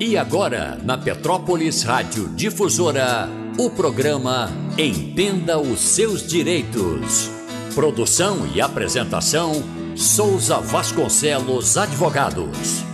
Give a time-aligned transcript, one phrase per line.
[0.00, 7.28] E agora, na Petrópolis Rádio Difusora, o programa Entenda os Seus Direitos.
[7.74, 9.52] Produção e apresentação:
[9.96, 12.87] Souza Vasconcelos Advogados.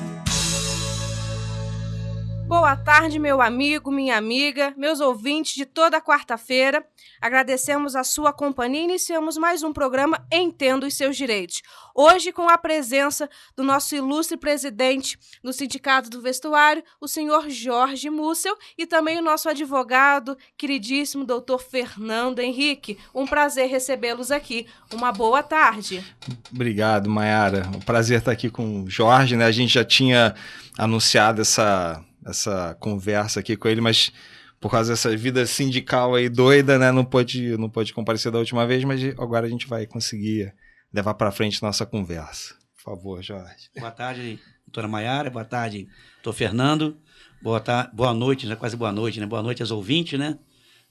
[2.65, 6.83] Boa tarde, meu amigo, minha amiga, meus ouvintes de toda quarta-feira.
[7.21, 11.61] Agradecemos a sua companhia e iniciamos mais um programa Entendo os Seus Direitos.
[11.95, 18.09] Hoje, com a presença do nosso ilustre presidente do Sindicato do Vestuário, o senhor Jorge
[18.09, 22.97] Mussel, e também o nosso advogado, queridíssimo doutor Fernando Henrique.
[23.15, 24.67] Um prazer recebê-los aqui.
[24.91, 26.03] Uma boa tarde.
[26.51, 27.69] Obrigado, Mayara.
[27.77, 29.45] Um prazer estar aqui com o Jorge, né?
[29.45, 30.35] A gente já tinha
[30.79, 34.13] anunciado essa, essa conversa aqui com ele, mas
[34.61, 36.91] por causa dessa vida sindical aí doida, né?
[36.91, 40.55] Não pôde, não pôde comparecer da última vez, mas agora a gente vai conseguir
[40.93, 42.55] levar para frente nossa conversa.
[42.77, 43.69] Por favor, Jorge.
[43.77, 45.29] Boa tarde, doutora Maiara.
[45.29, 45.89] Boa tarde,
[46.23, 46.97] doutor Fernando.
[47.43, 49.27] Boa, tarde, boa noite, já quase boa noite, né?
[49.27, 50.39] Boa noite aos ouvintes, né?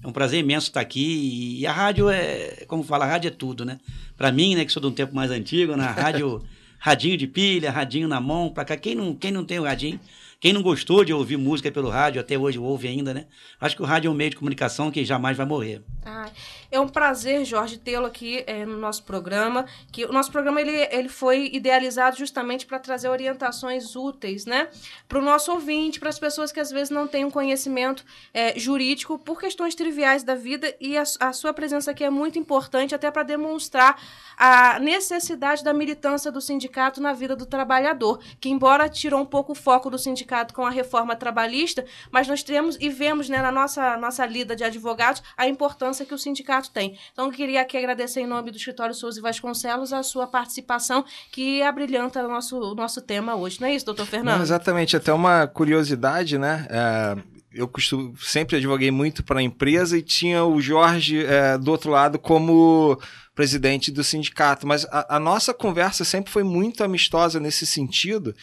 [0.04, 1.60] É um prazer imenso estar aqui.
[1.60, 3.80] E a rádio é, como fala, a rádio é tudo, né?
[4.16, 6.02] Para mim, né, que sou de um tempo mais antigo, na né?
[6.02, 6.44] rádio,
[6.78, 8.78] radinho de pilha, radinho na mão, para cá.
[8.78, 10.00] Quem não, quem não tem o radinho,
[10.44, 13.28] quem não gostou de ouvir música pelo rádio, até hoje ouve ainda, né?
[13.62, 15.82] Acho que o rádio é um meio de comunicação que jamais vai morrer.
[16.06, 16.30] Ah,
[16.74, 19.66] é um prazer, Jorge, tê-lo aqui é, no nosso programa.
[19.92, 24.70] Que o nosso programa ele, ele foi idealizado justamente para trazer orientações úteis, né,
[25.08, 28.58] para o nosso ouvinte, para as pessoas que às vezes não têm um conhecimento é,
[28.58, 32.96] jurídico por questões triviais da vida e a, a sua presença aqui é muito importante
[32.96, 34.02] até para demonstrar
[34.36, 39.52] a necessidade da militância do sindicato na vida do trabalhador, que embora tirou um pouco
[39.52, 43.52] o foco do sindicato com a reforma trabalhista, mas nós temos e vemos né, na
[43.52, 46.98] nossa nossa lida de advogados a importância que o sindicato sindicato tem.
[47.12, 51.04] Então, eu queria aqui agradecer em nome do escritório Souza e Vasconcelos a sua participação,
[51.32, 53.60] que abrilhanta o nosso, o nosso tema hoje.
[53.60, 54.38] Não é isso, doutor Fernando?
[54.38, 54.96] Não, exatamente.
[54.96, 56.68] Até uma curiosidade, né?
[56.70, 57.16] É,
[57.54, 61.92] eu costumo, sempre advoguei muito para a empresa e tinha o Jorge é, do outro
[61.92, 63.00] lado como
[63.36, 68.36] presidente do sindicato, mas a, a nossa conversa sempre foi muito amistosa nesse sentido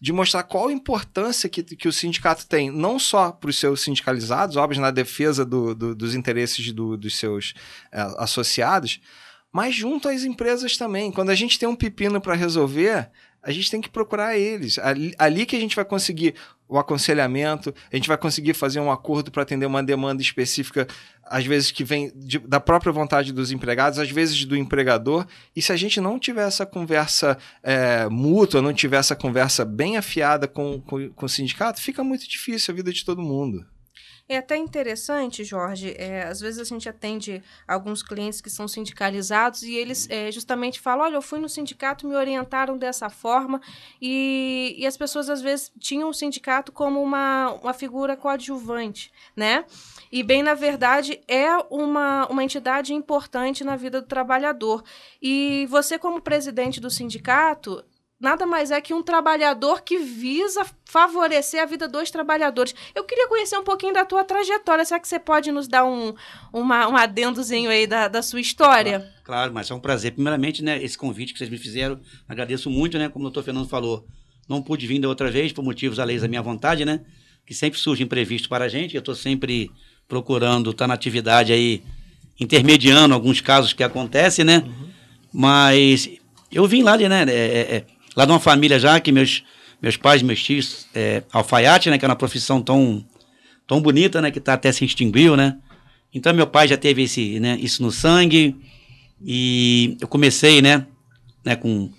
[0.00, 3.80] de mostrar qual a importância que, que o sindicato tem, não só para os seus
[3.80, 7.54] sindicalizados, óbvio, na defesa do, do, dos interesses do, dos seus
[7.90, 9.00] é, associados,
[9.50, 11.10] mas junto às empresas também.
[11.10, 13.10] Quando a gente tem um pepino para resolver,
[13.46, 14.76] a gente tem que procurar eles.
[14.80, 16.34] Ali, ali, que a gente vai conseguir
[16.68, 20.88] o aconselhamento, a gente vai conseguir fazer um acordo para atender uma demanda específica,
[21.22, 25.24] às vezes que vem de, da própria vontade dos empregados, às vezes do empregador.
[25.54, 29.96] E se a gente não tiver essa conversa é, mútua, não tiver essa conversa bem
[29.96, 33.64] afiada com, com, com o sindicato, fica muito difícil a vida de todo mundo.
[34.28, 39.62] É até interessante, Jorge, é, às vezes a gente atende alguns clientes que são sindicalizados
[39.62, 43.60] e eles é, justamente falam: olha, eu fui no sindicato, me orientaram dessa forma,
[44.02, 49.64] e, e as pessoas às vezes tinham o sindicato como uma, uma figura coadjuvante, né?
[50.10, 54.82] E, bem, na verdade, é uma, uma entidade importante na vida do trabalhador.
[55.22, 57.84] E você, como presidente do sindicato,
[58.18, 62.74] nada mais é que um trabalhador que visa favorecer a vida dos trabalhadores.
[62.94, 64.84] Eu queria conhecer um pouquinho da tua trajetória.
[64.84, 66.14] Será que você pode nos dar um,
[66.52, 69.00] uma, um adendozinho aí da, da sua história?
[69.00, 70.12] Claro, claro, mas é um prazer.
[70.12, 73.08] Primeiramente, né, esse convite que vocês me fizeram, agradeço muito, né?
[73.08, 74.06] Como o doutor Fernando falou,
[74.48, 77.00] não pude vir da outra vez, por motivos alheios da minha vontade, né?
[77.44, 78.94] Que sempre surge imprevisto para a gente.
[78.94, 79.70] Eu estou sempre
[80.08, 81.82] procurando estar tá na atividade aí,
[82.40, 84.62] intermediando alguns casos que acontecem, né?
[84.64, 84.88] Uhum.
[85.32, 86.08] Mas
[86.50, 87.24] eu vim lá de, né?
[87.28, 89.44] É, é, é lá de uma família já que meus,
[89.80, 93.04] meus pais, meus tios, é, alfaiate, né, que é uma profissão tão,
[93.66, 95.58] tão bonita, né, que tá, até se extinguiu, né.
[96.14, 98.56] Então meu pai já teve esse, né, isso no sangue
[99.22, 100.86] e eu comecei, né,
[101.44, 101.90] né com,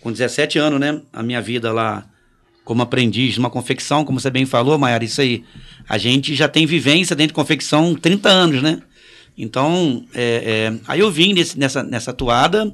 [0.00, 2.04] com 17 anos, né, a minha vida lá
[2.64, 5.44] como aprendiz numa confecção, como você bem falou, Maiara, isso aí,
[5.88, 8.82] a gente já tem vivência dentro de confecção 30 anos, né.
[9.36, 12.72] Então, é, é, aí eu vim nesse, nessa, nessa atuada,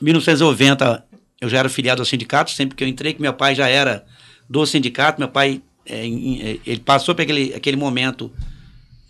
[0.00, 1.04] 1990
[1.40, 4.04] eu já era filiado ao sindicato, sempre que eu entrei, que meu pai já era
[4.48, 8.32] do sindicato, meu pai, é, é, ele passou por aquele, aquele momento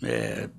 [0.03, 0.49] é,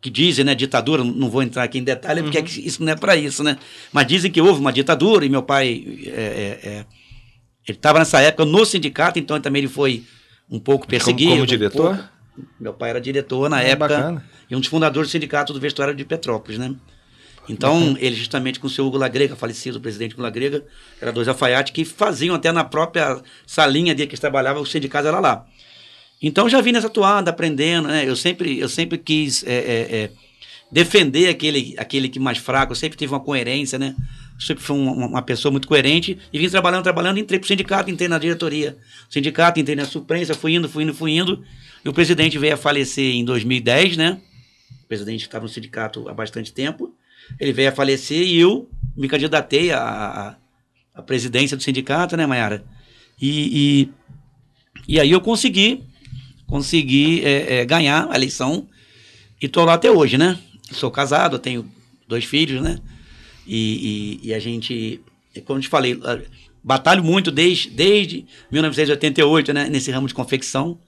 [0.00, 2.30] que dizem, né, ditadura, não vou entrar aqui em detalhe, uhum.
[2.30, 3.56] porque isso não é para isso, né?
[3.92, 6.86] Mas dizem que houve uma ditadura e meu pai, é, é, é
[7.66, 10.04] ele estava nessa época no sindicato, então também ele foi
[10.50, 11.30] um pouco perseguido.
[11.30, 11.94] Como, como diretor?
[11.94, 12.14] Um
[12.60, 14.24] meu pai era diretor na época bacana.
[14.50, 16.74] e um dos fundadores do sindicato do vestuário de Petrópolis, né?
[17.48, 17.96] Então, uhum.
[17.98, 20.64] ele justamente com o seu Hugo Lagrega, falecido presidente Hugo Lagrega,
[21.00, 25.08] era dois alfaiates que faziam até na própria salinha de que eles trabalhavam, o sindicato
[25.08, 25.46] era lá.
[26.22, 28.08] Então, já vi nessa toada, aprendendo, né?
[28.08, 30.10] Eu sempre, eu sempre quis é, é, é,
[30.72, 33.94] defender aquele, aquele que mais fraco, eu sempre tive uma coerência, né?
[34.38, 38.08] sempre fui uma, uma, pessoa muito coerente e vim trabalhando, trabalhando, entrei pro sindicato, entrei
[38.08, 38.76] na diretoria.
[39.08, 41.44] Sindicato, entrei na suprência, fui indo, fui indo, fui indo.
[41.84, 44.20] E o presidente veio a falecer em 2010, né?
[44.82, 46.94] O presidente estava no sindicato há bastante tempo.
[47.40, 50.36] Ele veio a falecer e eu me candidatei à,
[50.94, 52.64] à presidência do sindicato, né, Mayara?
[53.20, 53.88] E,
[54.88, 55.82] e, e aí eu consegui,
[56.46, 58.68] consegui é, é, ganhar a eleição
[59.40, 60.38] e estou lá até hoje, né?
[60.72, 61.70] Sou casado, tenho
[62.08, 62.78] dois filhos, né?
[63.46, 65.00] E, e, e a gente,
[65.44, 65.98] como te falei,
[66.62, 69.68] batalho muito desde, desde 1988, né?
[69.68, 70.78] Nesse ramo de confecção.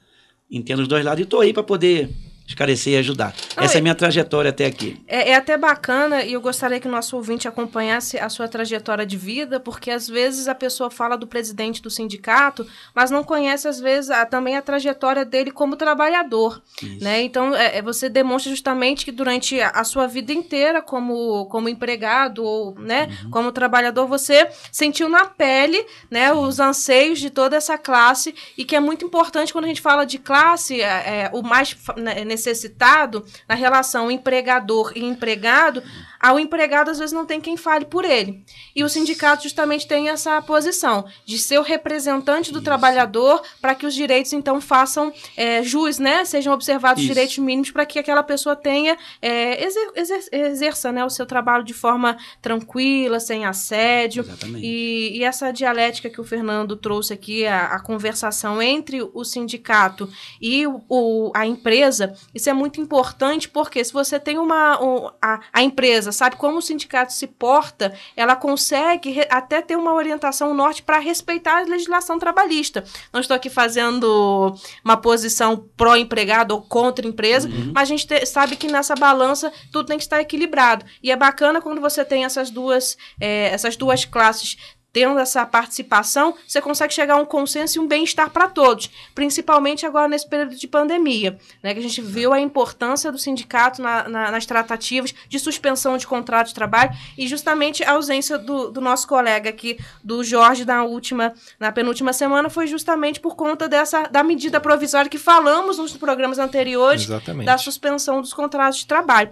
[0.51, 2.09] Entendo os dois lados e estou aí para poder
[2.47, 3.35] esclarecer e ajudar.
[3.57, 5.03] Não, Essa é a minha trajetória até aqui.
[5.07, 9.05] É, é, até bacana e eu gostaria que o nosso ouvinte acompanhasse a sua trajetória
[9.05, 13.67] de vida, porque às vezes a pessoa fala do presidente do sindicato, mas não conhece
[13.67, 17.03] às vezes a, também a trajetória dele como trabalhador, Isso.
[17.03, 17.23] né?
[17.23, 21.69] Então é, é, você demonstra justamente que durante a, a, sua vida inteira como, como
[21.69, 23.31] empregado ou, né, uhum.
[23.31, 28.77] como trabalhador, você sentiu na pele, né, os anseios de toda essa classe e que
[28.77, 33.25] é muito importante quando a gente fala de classe, é, é o mais né, necessitado,
[33.49, 35.83] na relação empregador e empregado,
[36.27, 38.45] ao empregado às vezes não tem quem fale por ele.
[38.75, 42.65] E o sindicato justamente tem essa posição de ser o representante do Isso.
[42.65, 46.25] trabalhador para que os direitos então façam é, jus, né?
[46.25, 51.05] Sejam observados os direitos mínimos para que aquela pessoa tenha é, exer, exer, exerça né,
[51.05, 54.25] o seu trabalho de forma tranquila, sem assédio.
[54.57, 60.09] E, e, essa dialética que o Fernando trouxe aqui, a, a conversação entre o sindicato
[60.41, 65.11] e o, o, a empresa, isso é muito importante porque se você tem uma um,
[65.23, 70.55] a, a empresa sabe como o sindicato se porta, ela consegue até ter uma orientação
[70.55, 72.85] norte para respeitar a legislação trabalhista.
[73.13, 74.55] Não estou aqui fazendo
[74.85, 77.73] uma posição pró-empregado ou contra empresa, uhum.
[77.75, 80.85] mas a gente te, sabe que nessa balança tudo tem que estar equilibrado.
[81.03, 84.57] E é bacana quando você tem essas duas, é, essas duas classes
[84.97, 89.85] tendo essa participação, você consegue chegar a um consenso e um bem-estar para todos, principalmente
[89.85, 94.09] agora nesse período de pandemia, né, que a gente viu a importância do sindicato na,
[94.09, 98.81] na, nas tratativas de suspensão de contrato de trabalho e justamente a ausência do, do,
[98.81, 104.05] nosso colega aqui, do Jorge, na última, na penúltima semana, foi justamente por conta dessa
[104.05, 107.45] da medida provisória que falamos nos programas anteriores Exatamente.
[107.45, 109.29] da suspensão dos contratos de trabalho.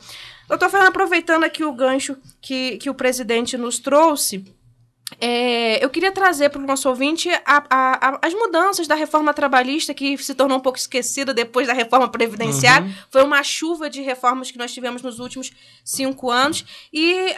[0.46, 4.44] Doutor Fernando, aproveitando aqui o gancho que, que o presidente nos trouxe,
[5.20, 9.34] é, eu queria trazer para o nosso ouvinte a, a, a, as mudanças da reforma
[9.34, 12.86] trabalhista, que se tornou um pouco esquecida depois da reforma previdenciária.
[12.86, 12.94] Uhum.
[13.10, 15.52] Foi uma chuva de reformas que nós tivemos nos últimos
[15.84, 16.64] cinco anos.
[16.92, 17.34] E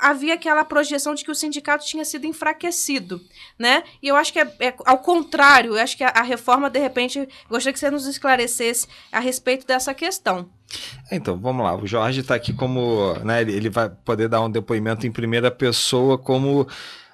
[0.00, 3.20] havia aquela projeção de que o sindicato tinha sido enfraquecido.
[3.58, 3.84] Né?
[4.02, 7.28] E eu acho que é, é ao contrário, eu acho que a, reforma, de repente,
[7.48, 10.50] gostaria que você nos esclarecesse a respeito dessa questão.
[11.10, 11.76] Então, vamos lá.
[11.76, 13.14] O Jorge está aqui como.
[13.24, 16.66] Né, ele, ele, vai poder dar um depoimento em primeira pessoa, como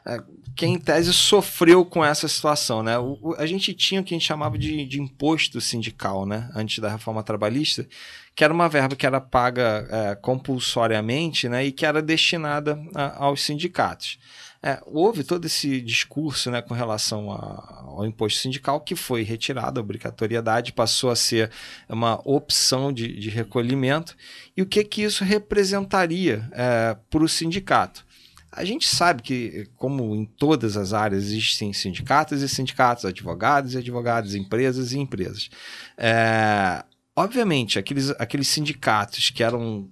[0.07, 0.23] é,
[0.59, 2.83] quem em tese sofreu com essa situação.
[2.83, 2.99] Né?
[2.99, 6.51] O, o, a gente tinha o que a gente chamava de, de, imposto sindical, né?
[6.55, 7.87] antes da reforma trabalhista,
[8.35, 11.65] que era uma verba que era paga é, compulsoriamente né?
[11.65, 14.19] e que era destinada a, aos sindicatos.
[14.61, 19.79] É, houve todo esse discurso né, com relação a, ao imposto sindical que foi retirado,
[19.79, 21.51] a obrigatoriedade passou a ser
[21.89, 24.17] uma opção de, de recolhimento.
[24.57, 28.05] E o que, que isso representaria é, para o sindicato?
[28.51, 33.79] A gente sabe que, como em todas as áreas existem sindicatos e sindicatos, advogados e
[33.79, 35.51] advogados, empresas e empresas.
[35.97, 36.83] É,
[37.15, 39.89] obviamente, aqueles, aqueles sindicatos que eram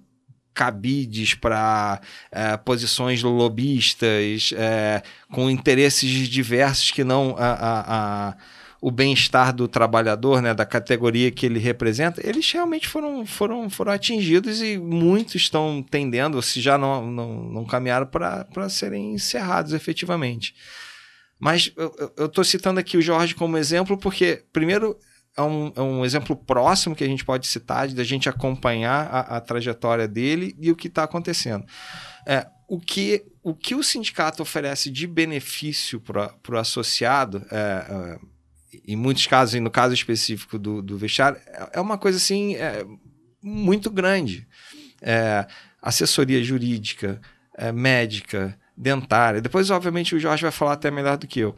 [0.57, 8.37] cabides para é, posições lobistas, é, com interesses diversos que não a, a, a
[8.79, 13.91] o bem-estar do trabalhador, né, da categoria que ele representa, eles realmente foram, foram, foram
[13.91, 20.53] atingidos e muitos estão tendendo, se já não, não, não caminharam, para serem encerrados efetivamente.
[21.39, 21.71] Mas
[22.17, 24.95] eu estou citando aqui o Jorge como exemplo porque, primeiro,
[25.37, 29.37] é um, é um exemplo próximo que a gente pode citar, da gente acompanhar a,
[29.37, 31.63] a trajetória dele e o que está acontecendo.
[32.25, 38.19] É, o, que, o que o sindicato oferece de benefício para o associado, é, é,
[38.85, 42.55] em muitos casos, e no caso específico do, do vestiário, é, é uma coisa assim
[42.55, 42.83] é,
[43.39, 44.47] muito grande.
[44.99, 45.45] É,
[45.79, 47.21] assessoria jurídica,
[47.73, 49.39] médica, dentária.
[49.39, 51.55] Depois, obviamente, o Jorge vai falar até melhor do que eu.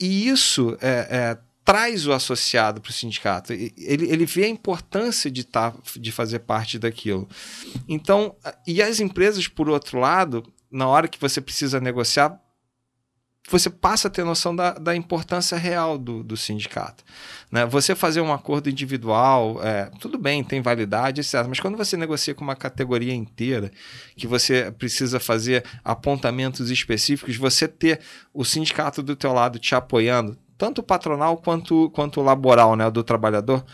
[0.00, 3.52] e isso é, traz o associado para o sindicato.
[3.52, 7.28] Ele, ele vê a importância de, tá, de fazer parte daquilo.
[7.88, 8.34] Então,
[8.66, 12.40] e as empresas, por outro lado, na hora que você precisa negociar,
[13.50, 17.04] você passa a ter noção da, da importância real do, do sindicato.
[17.50, 17.66] Né?
[17.66, 21.44] Você fazer um acordo individual, é, tudo bem, tem validade, etc.
[21.48, 23.70] Mas quando você negocia com uma categoria inteira,
[24.16, 28.00] que você precisa fazer apontamentos específicos, você ter
[28.32, 33.64] o sindicato do teu lado te apoiando, tanto patronal quanto, quanto laboral, né, do trabalhador,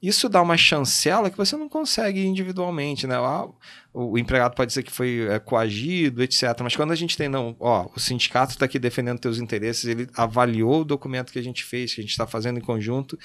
[0.00, 3.16] isso dá uma chancela que você não consegue individualmente, né?
[3.16, 3.48] Ah,
[3.92, 6.56] o empregado pode dizer que foi é, coagido, etc.
[6.62, 10.08] Mas quando a gente tem, não, ó, o sindicato está aqui defendendo teus interesses, ele
[10.14, 13.18] avaliou o documento que a gente fez, que a gente está fazendo em conjunto,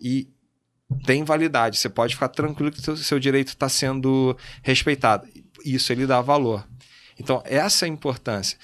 [0.00, 0.30] e
[1.04, 1.76] tem validade.
[1.76, 5.28] Você pode ficar tranquilo que o seu direito está sendo respeitado.
[5.62, 6.66] Isso ele dá valor.
[7.18, 8.58] Então, essa é a importância.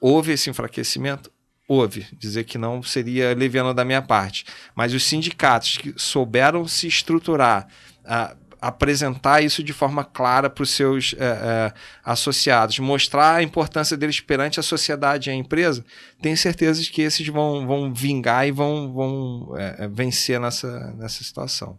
[0.00, 1.30] Houve esse enfraquecimento?
[1.72, 2.06] Houve.
[2.12, 4.44] Dizer que não seria leviano da minha parte.
[4.74, 7.66] Mas os sindicatos que souberam se estruturar,
[8.04, 11.72] a, apresentar isso de forma clara para os seus é, é,
[12.04, 15.84] associados, mostrar a importância deles perante a sociedade e a empresa,
[16.20, 21.24] tenho certeza de que esses vão, vão vingar e vão, vão é, vencer nessa, nessa
[21.24, 21.76] situação.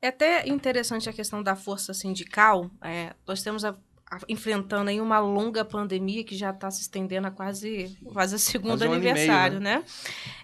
[0.00, 2.70] É até interessante a questão da força sindical.
[2.82, 3.74] É, nós temos a
[4.28, 8.78] enfrentando aí uma longa pandemia que já está se estendendo a quase, quase a segundo
[8.78, 9.76] quase um aniversário, meio, né?
[9.76, 9.84] né?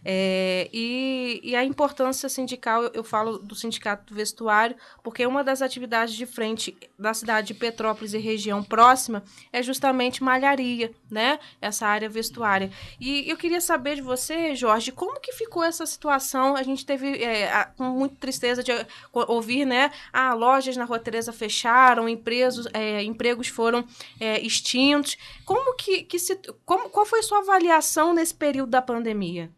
[0.05, 5.45] É, e, e a importância sindical, eu, eu falo do Sindicato do Vestuário, porque uma
[5.45, 9.23] das atividades de frente da cidade de Petrópolis e região próxima
[9.53, 11.39] é justamente malharia, né?
[11.61, 12.71] Essa área vestuária.
[13.01, 16.57] E eu queria saber de você, Jorge, como que ficou essa situação?
[16.57, 18.73] A gente teve é, com muita tristeza de
[19.13, 19.91] ouvir, né?
[20.13, 23.85] Ah, lojas na Rua Teresa fecharam, empresas, é, empregos foram
[24.21, 25.17] é, extintos.
[25.45, 29.51] Como que, que se, como, qual foi a sua avaliação nesse período da pandemia?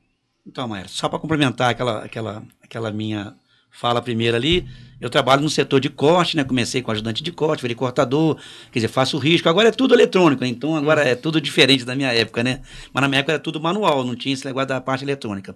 [0.47, 3.37] Então, Maera, só para complementar aquela, aquela, aquela minha
[3.71, 4.67] fala primeira ali,
[4.99, 6.45] eu trabalho no setor de corte, né?
[6.45, 8.37] Comecei com ajudante de corte, virei cortador,
[8.73, 9.51] quer dizer, faço risco.
[9.51, 10.49] Agora é tudo eletrônico, né?
[10.49, 12.63] então agora é tudo diferente da minha época, né?
[12.95, 15.55] Mas na minha época era tudo manual, não tinha esse negócio da parte eletrônica.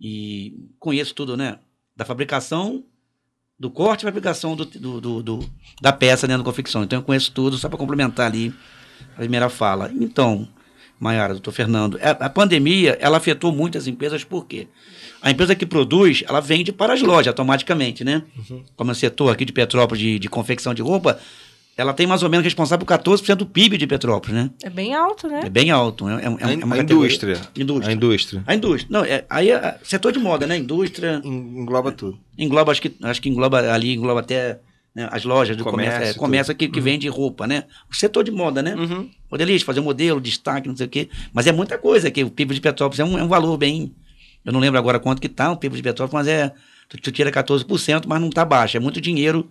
[0.00, 1.58] E conheço tudo, né?
[1.94, 2.84] Da fabricação
[3.62, 5.50] do corte para aplicação do, do, do,
[5.80, 6.82] da peça dentro da confecção.
[6.82, 8.52] Então eu conheço tudo, só para complementar ali
[9.14, 9.88] a primeira fala.
[9.94, 10.48] Então,
[10.98, 14.66] Maiara, doutor Fernando, a, a, pandemia ela afetou muitas empresas, por quê?
[15.22, 18.24] A empresa que produz, ela vende para as lojas automaticamente, né?
[18.36, 18.64] Uhum.
[18.74, 21.20] Como o setor aqui de Petrópolis de, de confecção de roupa,
[21.76, 24.50] ela tem mais ou menos responsável por 14% do PIB de Petrópolis, né?
[24.62, 25.40] É bem alto, né?
[25.44, 26.06] É bem alto.
[26.08, 27.40] É, é, é, é uma a indústria.
[27.56, 27.90] indústria.
[27.90, 28.44] A indústria.
[28.46, 28.88] A indústria.
[28.90, 30.58] Não, é, aí é setor de moda, né?
[30.58, 31.20] Indústria.
[31.24, 32.18] Engloba tudo.
[32.36, 34.60] Engloba, acho que, acho que engloba ali, engloba até
[34.94, 36.84] né, as lojas do comércio, comércio, é, comércio que, que uhum.
[36.84, 37.64] vende roupa, né?
[37.90, 38.74] O setor de moda, né?
[38.74, 39.08] Uhum.
[39.30, 41.08] Modelista, fazer modelo, destaque, não sei o quê.
[41.32, 43.94] Mas é muita coisa, que o PIB de Petrópolis é um, é um valor bem...
[44.44, 46.52] Eu não lembro agora quanto que tá o PIB de Petrópolis, mas é...
[46.88, 48.76] Tu, tu tira 14%, mas não tá baixo.
[48.76, 49.48] É muito dinheiro...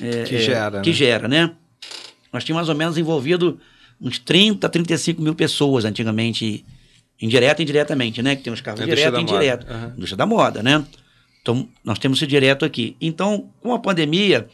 [0.00, 0.96] É, que gera, Que né?
[0.96, 1.52] gera, né?
[2.32, 3.60] Nós tínhamos mais ou menos envolvido
[4.00, 6.64] uns 30, 35 mil pessoas antigamente,
[7.20, 8.34] indireta e indiretamente, né?
[8.34, 9.66] Que tem os carros direto e indireto.
[9.70, 9.92] Uhum.
[9.96, 10.84] Indústria da moda, né?
[11.40, 12.96] Então, nós temos isso direto aqui.
[13.00, 14.48] Então, com a pandemia,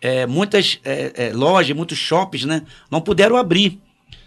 [0.00, 2.62] é, muitas é, é, lojas, muitos shoppings, né?
[2.90, 3.80] Não puderam abrir.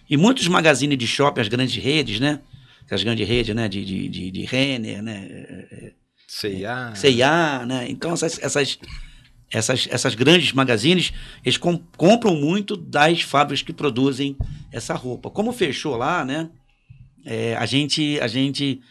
[0.09, 2.39] E muitos magazines de shopping, as grandes redes, né?
[2.89, 3.67] As grandes redes, né?
[3.67, 5.93] De, de, de, de Renner, né?
[6.27, 6.93] C&A.
[6.95, 7.85] C&A, né?
[7.89, 8.77] Então, essas, essas
[9.51, 14.35] essas, essas grandes magazines, eles com, compram muito das fábricas que produzem
[14.71, 15.29] essa roupa.
[15.29, 16.49] Como fechou lá, né?
[17.25, 18.81] É, a gente, a gente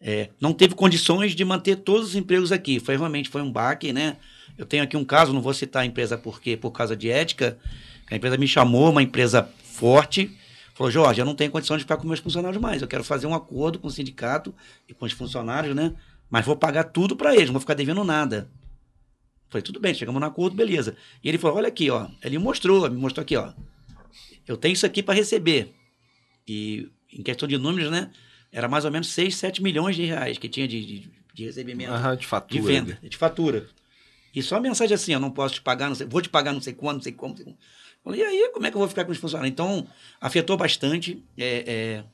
[0.00, 2.80] é, não teve condições de manter todos os empregos aqui.
[2.80, 4.16] Foi realmente foi um baque, né?
[4.56, 7.58] Eu tenho aqui um caso, não vou citar a empresa porque por causa de ética.
[8.10, 10.36] A empresa me chamou, uma empresa forte,
[10.74, 12.82] falou: Jorge, eu não tenho condição de ficar com meus funcionários mais.
[12.82, 14.54] Eu quero fazer um acordo com o sindicato
[14.88, 15.94] e com os funcionários, né?
[16.30, 18.50] Mas vou pagar tudo para eles, não vou ficar devendo nada.
[19.48, 20.96] Falei, tudo bem, chegamos no acordo, beleza.
[21.22, 22.08] E ele falou, olha aqui, ó.
[22.22, 23.52] Ele mostrou, me mostrou aqui, ó.
[24.46, 25.74] Eu tenho isso aqui para receber.
[26.46, 28.10] E em questão de números, né?
[28.52, 31.92] Era mais ou menos 6, 7 milhões de reais que tinha de, de, de recebimento.
[32.16, 32.60] De fatura.
[32.60, 33.68] De venda, de fatura.
[34.34, 36.52] E só a mensagem assim, eu não posso te pagar, não sei, vou te pagar
[36.52, 37.30] não sei quando, não sei como.
[37.30, 37.58] Não sei como.
[38.04, 39.52] Falei, e aí, como é que eu vou ficar com os funcionários?
[39.52, 39.86] Então,
[40.20, 41.22] afetou bastante.
[41.36, 42.04] É, é,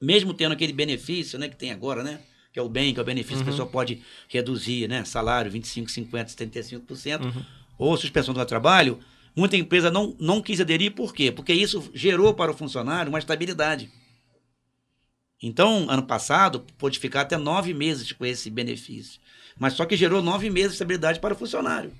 [0.00, 2.20] mesmo tendo aquele benefício né, que tem agora, né?
[2.58, 3.42] Que é o bem, que é o benefício, uhum.
[3.42, 5.04] a pessoa pode reduzir, né?
[5.04, 7.44] Salário 25, 50, 75%, uhum.
[7.78, 8.98] ou suspensão do trabalho.
[9.36, 11.30] Muita empresa não, não quis aderir, por quê?
[11.30, 13.88] Porque isso gerou para o funcionário uma estabilidade.
[15.40, 19.20] Então, ano passado, pôde ficar até nove meses com esse benefício.
[19.56, 21.92] Mas só que gerou nove meses de estabilidade para o funcionário.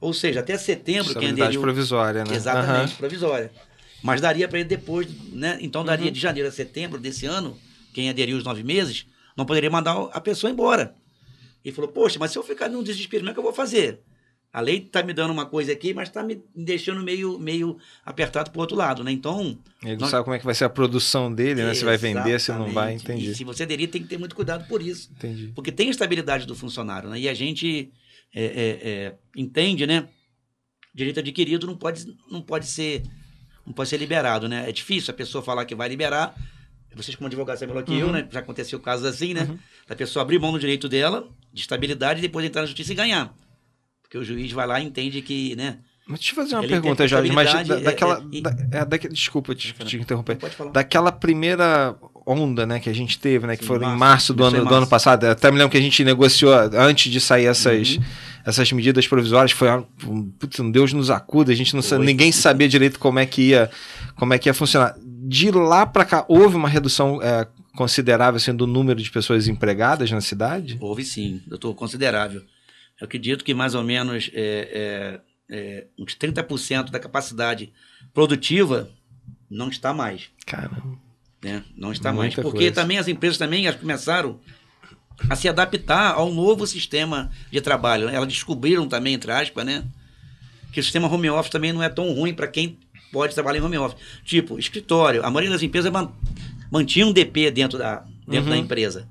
[0.00, 1.60] Ou seja, até setembro, quem aderiu...
[1.60, 2.34] provisória, né?
[2.34, 2.96] Exatamente, uhum.
[2.96, 3.52] provisória.
[4.02, 5.58] Mas daria para ele depois, né?
[5.60, 6.12] Então, daria uhum.
[6.12, 7.56] de janeiro a setembro desse ano,
[7.94, 10.94] quem aderiu os nove meses, não poderia mandar a pessoa embora.
[11.64, 14.00] Ele falou, poxa, mas se eu ficar num desespero, como é que eu vou fazer?
[14.52, 18.50] A lei está me dando uma coisa aqui, mas está me deixando meio, meio apertado
[18.50, 19.12] para o outro lado, né?
[19.12, 19.56] Então.
[19.82, 20.10] Ele não nós...
[20.10, 21.72] sabe como é que vai ser a produção dele, né?
[21.72, 23.30] Se vai vender, se não vai, entendi.
[23.30, 25.08] E se você aderir, tem que ter muito cuidado por isso.
[25.12, 25.52] Entendi.
[25.54, 27.20] Porque tem a estabilidade do funcionário, né?
[27.20, 27.92] E a gente
[28.34, 30.08] é, é, é, entende, né?
[30.92, 33.04] Direito adquirido não pode, não pode ser
[33.64, 34.68] não pode ser liberado, né?
[34.68, 36.34] É difícil a pessoa falar que vai liberar.
[36.94, 37.98] Vocês, como advogado, sabem melhor que uhum.
[37.98, 38.28] eu, né?
[38.30, 39.46] Já aconteceu casos assim, né?
[39.48, 39.58] Uhum.
[39.86, 42.96] Da pessoa abrir mão do direito dela, de estabilidade, e depois entrar na justiça e
[42.96, 43.32] ganhar.
[44.02, 45.78] Porque o juiz vai lá e entende que, né?
[46.10, 47.30] Mas deixa eu fazer uma pergunta, Jorge.
[47.30, 48.24] Mas da, daquela.
[48.32, 50.38] É, é, da, é, da, desculpa te, te interromper.
[50.72, 51.94] Daquela primeira
[52.26, 53.56] onda né, que a gente teve, né?
[53.56, 55.24] Que Sim, foi março, em março do ano, do ano passado.
[55.24, 58.02] Até me lembro que a gente negociou antes de sair essas, uhum.
[58.44, 59.52] essas medidas provisórias.
[59.52, 61.52] Foi um, putz, Deus nos acuda.
[61.52, 63.70] A gente não ninguém sabia direito como é que ia,
[64.16, 64.96] como é que ia funcionar.
[65.30, 67.46] De lá para cá, houve uma redução é,
[67.76, 70.76] considerável assim, do número de pessoas empregadas na cidade?
[70.80, 72.42] Houve sim, doutor, considerável.
[73.00, 77.72] Eu acredito que mais ou menos é, é, é, uns 30% da capacidade
[78.12, 78.90] produtiva
[79.48, 80.30] não está mais.
[80.44, 80.82] Caramba.
[81.40, 81.62] Né?
[81.76, 82.34] Não está Muita mais.
[82.34, 82.74] Porque coisa.
[82.74, 84.40] também as empresas também começaram
[85.28, 88.08] a se adaptar ao novo sistema de trabalho.
[88.08, 89.84] Elas descobriram também, entre aspas, né?
[90.72, 92.76] Que o sistema home office também não é tão ruim para quem
[93.12, 93.98] pode trabalhar em home office.
[94.24, 95.24] Tipo, escritório.
[95.24, 95.92] A maioria das empresas
[96.70, 98.50] mantinha um DP dentro da, dentro uhum.
[98.50, 99.08] da empresa.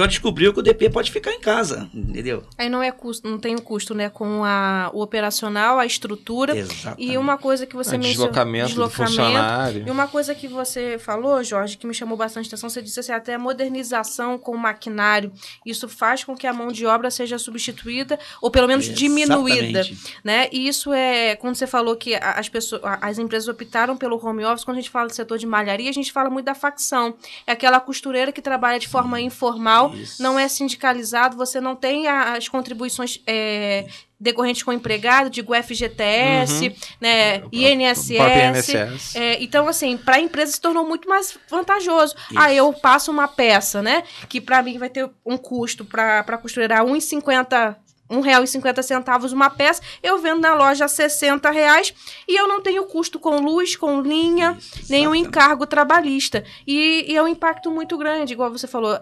[0.00, 2.44] Ela descobriu que o DP pode ficar em casa, entendeu?
[2.56, 5.84] Aí não é custo, não tem o um custo, né, com a, o operacional, a
[5.84, 6.56] estrutura.
[6.56, 7.12] Exatamente.
[7.12, 8.28] E uma coisa que você é, mencionou.
[8.28, 9.84] Deslocamento, deslocamento do funcionário.
[9.86, 13.12] E uma coisa que você falou, Jorge, que me chamou bastante atenção, você disse assim,
[13.12, 15.30] até a modernização com o maquinário.
[15.66, 19.08] Isso faz com que a mão de obra seja substituída, ou pelo menos Exatamente.
[19.08, 19.82] diminuída.
[20.24, 20.48] Né?
[20.52, 24.64] E isso é, quando você falou que as pessoas, as empresas optaram pelo home office,
[24.64, 27.14] quando a gente fala do setor de malharia, a gente fala muito da facção.
[27.46, 30.22] É aquela costureira que trabalha de forma informal isso.
[30.22, 33.86] não é sindicalizado, você não tem as contribuições é,
[34.18, 36.74] decorrentes com o empregado, digo FGTS, uhum.
[37.00, 39.16] né, INSS.
[39.16, 42.14] É, então, assim, para a empresa se tornou muito mais vantajoso.
[42.14, 42.38] Isso.
[42.38, 46.84] Ah, eu passo uma peça, né, que para mim vai ter um custo para costurar
[46.84, 47.76] 1,50
[48.10, 51.94] R$1,50 uma peça, eu vendo na loja R$ reais
[52.28, 56.44] e eu não tenho custo com luz, com linha, Isso, nenhum encargo trabalhista.
[56.66, 59.00] E, e, é um impacto muito grande, igual você falou.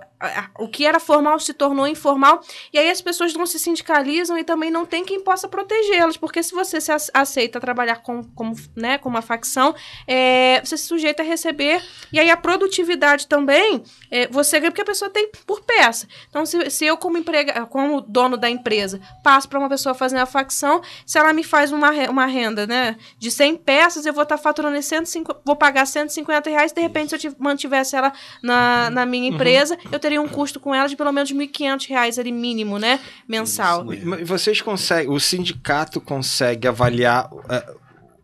[0.59, 2.41] O que era formal se tornou informal,
[2.73, 6.43] e aí as pessoas não se sindicalizam e também não tem quem possa protegê-las, porque
[6.43, 9.75] se você se aceita trabalhar com, como, né, com uma facção,
[10.07, 11.83] é, você se sujeita a receber,
[12.13, 16.07] e aí a produtividade também, é, você ganha porque a pessoa tem por peça.
[16.29, 20.19] Então, se, se eu, como, emprega, como dono da empresa, passo para uma pessoa fazer
[20.19, 20.81] a facção.
[21.07, 24.43] Se ela me faz uma, uma renda né, de 100 peças, eu vou estar tá
[24.43, 26.73] faturando 150, vou pagar 150 reais.
[26.73, 29.35] De repente, se eu mantivesse ela na, na minha uhum.
[29.35, 29.91] empresa, uhum.
[29.93, 33.93] eu teria um custo com ela de pelo menos 1.500 reais ali mínimo, né, mensal.
[33.93, 37.33] E vocês conseguem, o sindicato consegue avaliar...
[37.33, 37.81] Uh,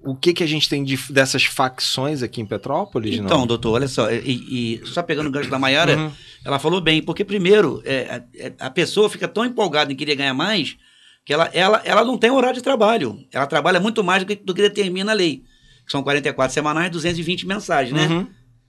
[0.07, 3.17] o que, que a gente tem de, dessas facções aqui em Petrópolis?
[3.17, 3.47] Então, não?
[3.47, 6.13] doutor, olha só, e, e, só pegando o gancho da Maiara, uhum.
[6.45, 10.33] ela falou bem, porque primeiro, é, é, a pessoa fica tão empolgada em querer ganhar
[10.33, 10.77] mais,
[11.25, 13.19] que ela, ela, ela não tem horário de trabalho.
[13.33, 15.43] Ela trabalha muito mais do que, do que determina a lei,
[15.85, 18.07] que são 44 semanais, 220 mensais, né?
[18.07, 18.27] Uhum.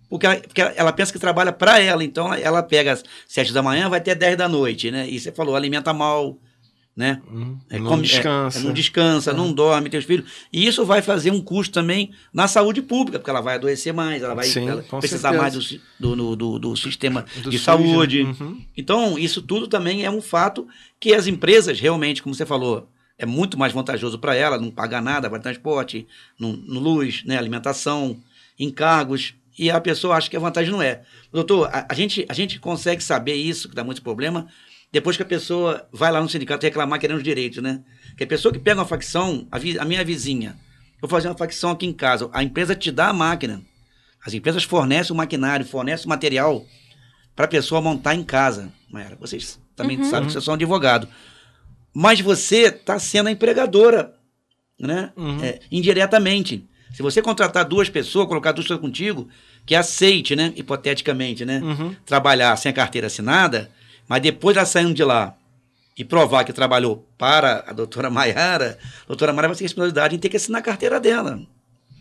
[0.09, 3.53] Porque, ela, porque ela, pensa que trabalha para ela, então ela, ela pega às 7
[3.53, 5.07] da manhã, vai até 10 da noite, né?
[5.07, 6.39] E você falou, alimenta mal,
[6.97, 7.21] né?
[7.31, 7.59] Uhum.
[7.69, 8.57] É, não, come, descansa.
[8.57, 9.31] É, não descansa.
[9.31, 10.27] não dorme, tem os filhos.
[10.51, 14.23] E isso vai fazer um custo também na saúde pública, porque ela vai adoecer mais,
[14.23, 15.41] ela vai Sim, ela precisar certeza.
[15.41, 18.23] mais do, do, do, do sistema do de saúde.
[18.23, 18.59] Uhum.
[18.75, 20.67] Então, isso tudo também é um fato
[20.99, 25.01] que as empresas realmente, como você falou, é muito mais vantajoso para ela, não pagar
[25.01, 26.07] nada para transporte,
[26.39, 28.17] no, no, luz, né, alimentação,
[28.59, 31.01] encargos, e a pessoa acha que a vantagem não é.
[31.31, 34.47] Doutor, a, a gente, a gente consegue saber isso, que dá muito problema,
[34.91, 37.83] depois que a pessoa vai lá no sindicato reclamar querendo os direitos, né?
[38.15, 40.57] Que a pessoa que pega uma facção, a, vi, a minha vizinha,
[41.01, 43.61] vou fazer uma facção aqui em casa, a empresa te dá a máquina.
[44.25, 46.65] As empresas fornecem o maquinário, fornecem o material
[47.35, 48.71] para a pessoa montar em casa.
[48.89, 50.09] Maera, vocês também uhum.
[50.09, 51.07] sabem que vocês são advogado.
[51.93, 54.13] Mas você está sendo a empregadora,
[54.79, 55.11] né?
[55.15, 55.43] Uhum.
[55.43, 56.67] É, indiretamente.
[56.93, 59.27] Se você contratar duas pessoas, colocar duas pessoas contigo,
[59.65, 60.53] que aceite, né?
[60.55, 61.59] Hipoteticamente, né?
[61.59, 61.95] Uhum.
[62.05, 63.69] Trabalhar sem a carteira assinada,
[64.07, 65.35] mas depois ela saindo de lá
[65.97, 70.19] e provar que trabalhou para a doutora Maiara, a doutora Maiara vai ter responsabilidade em
[70.19, 71.41] ter que assinar a carteira dela.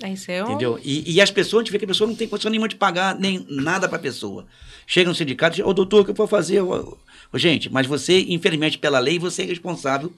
[0.02, 0.78] É isso é Entendeu?
[0.84, 2.76] E, e, as pessoas, a gente vê que a pessoa não tem condição nenhuma de
[2.76, 4.46] pagar nem nada para a pessoa.
[4.86, 6.60] Chega no sindicato e diz, ô doutor, o que eu vou fazer?
[6.60, 6.98] Ô,
[7.34, 10.12] gente, mas você, infelizmente, pela lei, você é responsável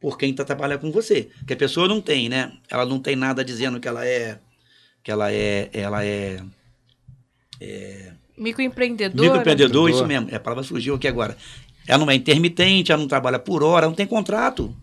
[0.00, 1.28] por quem está trabalhando com você.
[1.46, 2.52] Que a pessoa não tem, né?
[2.68, 4.40] Ela não tem nada dizendo que ela é.
[5.04, 5.70] Que ela é.
[5.72, 6.42] Ela é.
[7.60, 9.20] é Microempreendedor.
[9.22, 10.28] Microempreendedor, isso mesmo.
[10.34, 11.36] A palavra surgiu aqui agora.
[11.86, 14.74] Ela não é intermitente, ela não trabalha por hora, não tem contrato.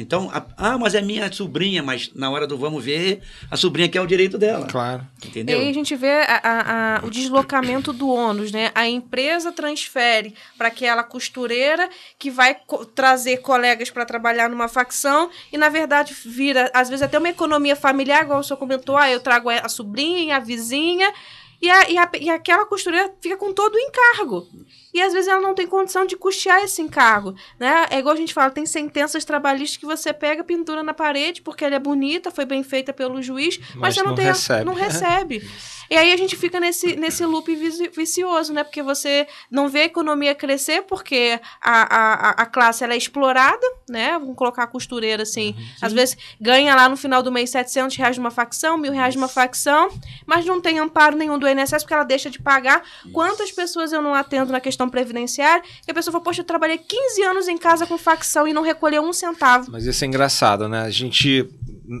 [0.00, 3.88] Então, a- ah, mas é minha sobrinha, mas na hora do vamos ver, a sobrinha
[3.88, 4.64] quer o direito dela.
[4.66, 5.04] Claro.
[5.24, 5.58] E Entendeu?
[5.58, 8.70] aí a gente vê a- a- a- o deslocamento do ônus, né?
[8.76, 15.30] A empresa transfere para aquela costureira que vai co- trazer colegas para trabalhar numa facção
[15.52, 19.10] e, na verdade, vira, às vezes, até uma economia familiar, igual o senhor comentou, ah,
[19.10, 21.12] eu trago a sobrinha, a vizinha,
[21.60, 24.46] e, a- e a- e aquela costureira fica com todo o encargo.
[24.92, 27.86] E às vezes ela não tem condição de custear esse encargo, né?
[27.90, 31.64] É igual a gente fala, tem sentenças trabalhistas que você pega, pintura na parede, porque
[31.64, 34.64] ela é bonita, foi bem feita pelo juiz, mas, Mas você não, não tem recebe.
[34.64, 35.50] não recebe.
[35.90, 38.62] E aí a gente fica nesse, nesse loop vici- vicioso, né?
[38.62, 43.66] Porque você não vê a economia crescer, porque a, a, a classe ela é explorada,
[43.88, 44.18] né?
[44.18, 45.56] Vamos colocar a costureira assim.
[45.80, 49.14] Às vezes ganha lá no final do mês 700 reais de uma facção, mil reais
[49.14, 49.88] de uma facção,
[50.26, 52.82] mas não tem amparo nenhum do INSS porque ela deixa de pagar.
[53.12, 56.76] Quantas pessoas eu não atendo na questão previdenciária e a pessoa fala, poxa, eu trabalhei
[56.76, 59.70] 15 anos em casa com facção e não recolheu um centavo.
[59.72, 60.82] Mas isso é engraçado, né?
[60.82, 61.48] A gente,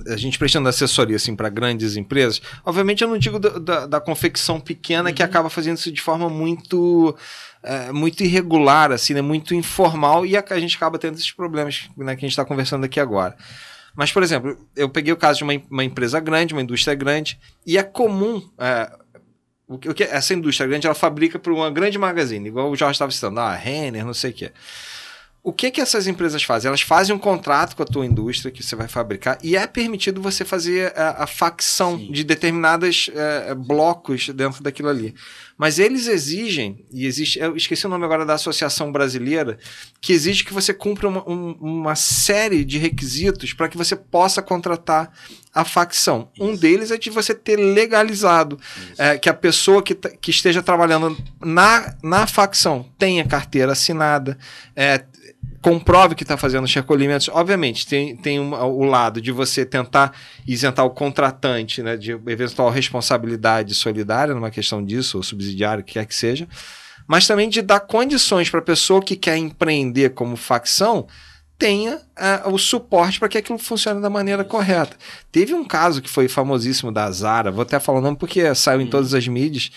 [0.06, 2.42] a gente prestando assessoria assim para grandes empresas.
[2.62, 6.28] Obviamente, eu não digo da, da- da confecção pequena que acaba fazendo isso de forma
[6.28, 7.16] muito
[7.62, 9.22] é, muito irregular, assim, né?
[9.22, 12.44] Muito informal e a, a gente acaba tendo esses problemas né, que a gente está
[12.44, 13.34] conversando aqui agora.
[13.96, 17.36] Mas, por exemplo, eu peguei o caso de uma, uma empresa grande, uma indústria grande,
[17.66, 18.40] e é comum.
[18.56, 18.88] é,
[19.68, 22.92] o que, que- essa indústria grande ela fabrica para uma grande magazine, igual o Jorge
[22.94, 24.52] estava citando, ah, Renner, não sei o quê.
[25.40, 26.68] O que que essas empresas fazem?
[26.68, 30.20] Elas fazem um contrato com a tua indústria que você vai fabricar e é permitido
[30.20, 32.10] você fazer a, a facção Sim.
[32.10, 35.14] de determinados eh, blocos dentro daquilo ali.
[35.58, 39.58] Mas eles exigem, e existe, eu esqueci o nome agora da Associação Brasileira,
[40.00, 44.40] que exige que você cumpra uma, um- uma série de requisitos para que você possa
[44.40, 45.12] contratar
[45.52, 46.30] a facção.
[46.38, 48.56] Um deles é de você ter legalizado
[48.96, 54.38] é, que a pessoa que, tá- que esteja trabalhando na, na facção tenha carteira assinada,
[54.76, 55.04] é,
[55.60, 57.28] comprove que está fazendo os recolhimentos.
[57.32, 60.12] Obviamente, tem, tem um- o lado de você tentar
[60.46, 65.94] isentar o contratante né, de eventual responsabilidade solidária numa questão disso, ou subsidiária, o que
[65.94, 66.48] quer que seja,
[67.06, 71.06] mas também de dar condições para a pessoa que quer empreender como facção
[71.58, 74.96] tenha ah, o suporte para que aquilo funcione da maneira correta.
[75.32, 78.80] Teve um caso que foi famosíssimo da Zara, vou até falar o nome porque saiu
[78.80, 79.72] em todas as mídias,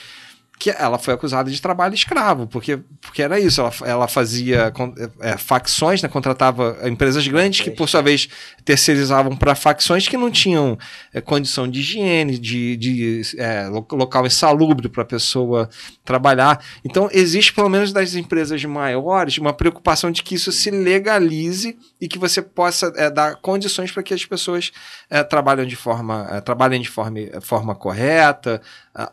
[0.62, 4.94] que ela foi acusada de trabalho escravo, porque, porque era isso, ela, ela fazia con-
[5.20, 8.30] é, facções, né, contratava empresas grandes que, por sua vez,
[8.64, 10.78] terceirizavam para facções que não tinham
[11.12, 15.68] é, condição de higiene, de, de é, lo- local insalubre para a pessoa
[16.06, 16.64] trabalhar.
[16.86, 22.08] Então, existe, pelo menos das empresas maiores, uma preocupação de que isso se legalize e
[22.08, 24.72] que você possa é, dar condições para que as pessoas
[25.10, 28.60] é, trabalhem de forma, é, trabalhem de forma, forma correta,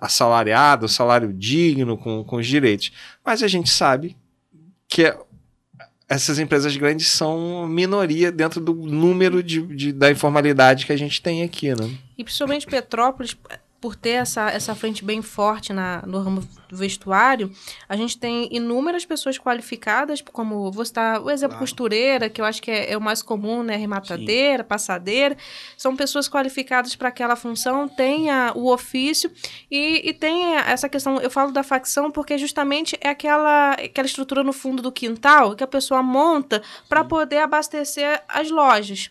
[0.01, 2.90] assalariado, salário digno, com, com os direitos.
[3.24, 4.16] Mas a gente sabe
[4.88, 5.14] que
[6.09, 11.20] essas empresas grandes são minoria dentro do número de, de- da informalidade que a gente
[11.20, 11.90] tem aqui, né?
[12.16, 13.37] E principalmente Petrópolis,
[13.80, 17.50] por ter essa, essa frente bem forte na, no ramo do vestuário,
[17.88, 21.60] a gente tem inúmeras pessoas qualificadas, como vou citar o exemplo Claro.
[21.64, 23.76] costureira, que eu acho que é, é o mais comum, né?
[23.76, 25.36] Rematadeira, passadeira.
[25.76, 29.30] São pessoas qualificadas para aquela função, tem a- o ofício
[29.70, 31.18] e, e tem essa questão.
[31.20, 35.64] Eu falo da facção porque justamente é aquela, aquela estrutura no fundo do quintal que
[35.64, 39.10] a pessoa monta para poder abastecer as lojas.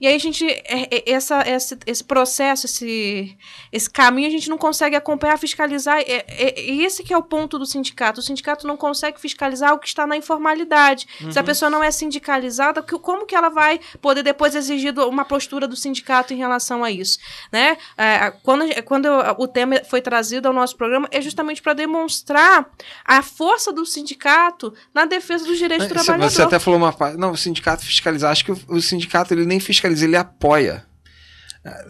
[0.00, 3.36] E aí a gente, é- é- essa, esse, esse processo, esse,
[3.72, 5.98] esse caminho, a gente não consegue acompanhar, fiscalizar.
[5.98, 8.20] É, é- e esse que é o ponto do sindicato.
[8.20, 11.06] O sindicato não consegue fiscalizar o que está na informalidade.
[11.32, 15.24] Se a pessoa não é sindicalizada, que- como que ela vai poder depois exigir uma
[15.24, 17.18] postura do sindicato em relação a isso?
[17.52, 17.76] Né?
[17.96, 19.06] É, quando quando
[19.38, 22.70] o tema foi trazido ao nosso programa, é justamente para demonstrar
[23.04, 26.30] a força do sindicato na defesa dos direitos do Você- trabalhador.
[26.30, 27.16] Você até falou uma parte.
[27.16, 28.30] Não, o sindicato fiscalizar.
[28.30, 30.86] Acho que o, o sindicato ele nem fiscaliza, ele apoia.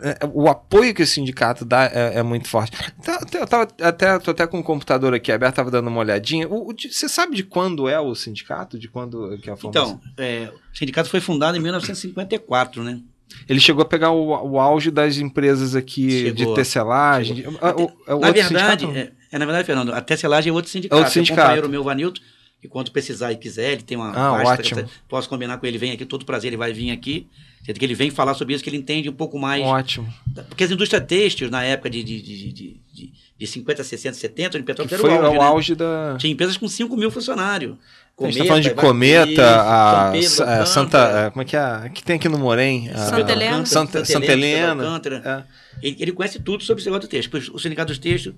[0.03, 2.77] É, é, O apoio que o sindicato dá é, é muito forte.
[2.99, 6.01] Então, até- eu tava, até, tô até com o computador aqui aberto, tava dando uma
[6.01, 6.49] olhadinha.
[6.49, 8.79] O- o você sabe de quando é o sindicato?
[8.79, 10.01] De quando que é a formação?
[10.12, 13.01] Então, é, o sindicato foi fundado em 1954, né?
[13.49, 16.47] Ele chegou a pegar o, o auge das empresas aqui Chegou.
[16.47, 17.45] de tecelagem.
[17.61, 17.75] Ah,
[18.07, 20.95] é na verdade, é, é, na verdade, Fernando, a tecelagem é outro sindicato.
[20.97, 21.41] É outro sindicato.
[21.41, 22.21] O companheiro meu, Vanilton,
[22.61, 24.88] que quando precisar e quiser, ele tem uma Ah, ótimo.
[25.09, 27.29] posso combinar com ele, vem aqui, todo prazer, ele vai vir aqui.
[27.64, 29.62] Que ele vem falar sobre isso, que ele entende um pouco mais.
[29.62, 30.12] Ótimo.
[30.49, 34.57] Porque as indústrias têxteis, na época de, de, de, de, de, de 50, 60, 70,
[34.57, 35.47] em Que Petrópolis foi era o auge, o né?
[35.47, 36.16] auge da.
[36.18, 37.77] Tinha empresas com 5 mil funcionários.
[38.18, 40.99] a gente tá falando de Cometa, a, Pedro, Sa- é, Santa.
[41.27, 41.90] é, Como é que é?
[41.92, 42.88] Que tem aqui no Morém?
[42.88, 43.66] A- Santa Helena.
[43.66, 44.71] Santa, Santa Helena.
[44.85, 45.47] Alcântara.
[45.83, 45.87] É.
[45.87, 47.31] Ele, ele conhece tudo sobre esse negócio do texto.
[47.31, 48.33] Pois O sindicato dos textos,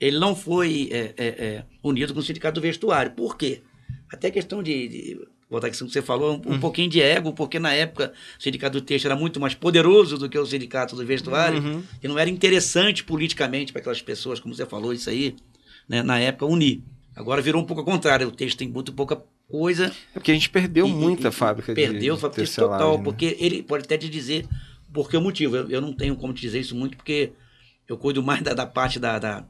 [0.00, 3.12] ele não foi é, é, é, unido com o sindicato do vestuário.
[3.12, 3.60] Por quê?
[4.12, 7.58] Até questão de, de voltar aqui que você falou, um, um pouquinho de ego, porque
[7.58, 11.06] na época o sindicato do texto era muito mais poderoso do que o sindicato do
[11.06, 11.82] vestuário, Uhum.
[12.02, 15.36] e não era interessante politicamente para aquelas pessoas, como você falou, isso aí,
[15.88, 16.82] né, na época, unir.
[17.14, 19.86] Agora virou um pouco ao contrário, o texto tem muito pouca coisa.
[20.14, 22.98] É porque a gente perdeu e- muita e- fábrica de Perdeu de fábrica tecelagem, total,
[22.98, 23.04] né?
[23.04, 24.46] porque ele pode até te dizer
[24.92, 25.56] por que o motivo.
[25.56, 27.32] Eu, eu não tenho como te dizer isso muito, porque
[27.88, 29.44] eu cuido mais da, da parte da, da-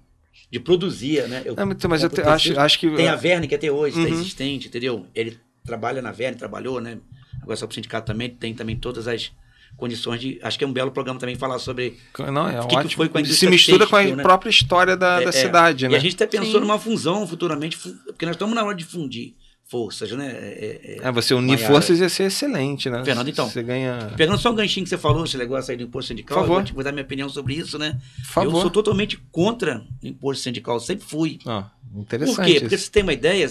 [0.52, 1.42] de produzir, né?
[1.44, 2.90] Eu, Não, mas- mas eu te- acho, acho que.
[2.94, 4.20] Tem a Verne, que até hoje está Uhum.
[4.20, 5.06] existente, entendeu?
[5.14, 6.98] Ele trabalha na Verne, trabalhou, né?
[7.42, 9.31] Agora só para o sindicato também, tem também todas as
[9.76, 10.38] condições de.
[10.42, 11.98] Acho que é um belo programa também falar sobre.
[12.33, 14.22] Não, é O que que foi com a Se indústria mistura com a né?
[14.22, 15.33] própria história da, É, da é.
[15.33, 15.96] cidade, E né?
[15.96, 16.61] a gente até pensou Sim.
[16.61, 19.35] numa fusão futuramente, fu- porque nós estamos na hora de fundir
[19.68, 20.29] forças, né?
[20.31, 23.05] É, é- É, você unir forças ia ser excelente, né?
[23.05, 23.50] Fernando, então.
[23.50, 24.12] Você ganha.
[24.16, 26.52] Pegando só um ganchinho que você falou, esse negócio aí do imposto sindical, Por favor.
[26.52, 27.98] eu vou, te- vou dar minha opinião sobre isso, né?
[28.18, 28.55] Por favor.
[28.55, 31.38] Eu sou totalmente contra o imposto sindical, sempre fui.
[31.44, 32.37] Por interessante.
[32.52, 32.61] quê?
[32.61, 32.85] Porque isso.
[32.87, 33.48] você tem uma ideia,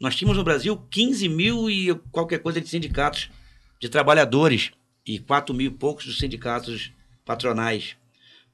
[0.00, 3.30] nós tínhamos no Brasil 15 mil e qualquer coisa de sindicatos
[3.80, 4.70] de trabalhadores
[5.06, 6.92] e 4 mil e poucos dos sindicatos
[7.24, 7.96] patronais.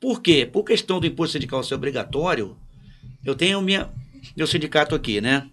[0.01, 0.49] Por quê?
[0.51, 2.57] Por questão do imposto sindical ser obrigatório,
[3.25, 3.89] eu tenho minha,
[4.37, 5.49] meu sindicato aqui, né?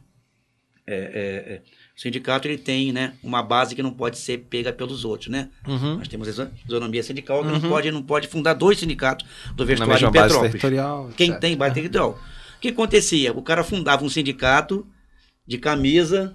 [0.86, 1.62] É, é, é,
[1.96, 5.50] o sindicato ele tem né, uma base que não pode ser pega pelos outros, né?
[5.68, 5.98] Uhum.
[5.98, 7.60] Nós temos a isonomia sindical que Uhum.
[7.60, 9.26] não, pode, não pode fundar dois sindicatos
[9.56, 10.52] do vestuário em Petrópolis.
[11.16, 11.40] Quem etc.
[11.40, 12.20] tem base territorial.
[12.58, 13.32] O que acontecia?
[13.34, 14.86] O cara fundava um sindicato
[15.52, 16.34] de camisa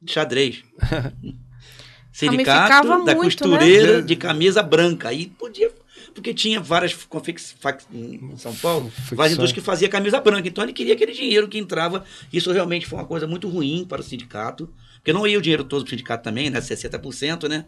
[0.00, 0.62] de xadrez.
[2.12, 4.02] Sindicato da muito, costureira né?
[4.02, 5.08] de camisa branca.
[5.08, 5.72] Aí podia.
[6.14, 10.46] Porque tinha várias confex, fac- em São Paulo, várias indústrias que fazia camisa branca.
[10.46, 12.04] Então ele queria aquele dinheiro que entrava.
[12.30, 14.68] Isso realmente foi uma coisa muito ruim para o sindicato.
[14.96, 16.60] Porque não ia o dinheiro todo para o sindicato também, né?
[16.60, 17.64] 60%, né?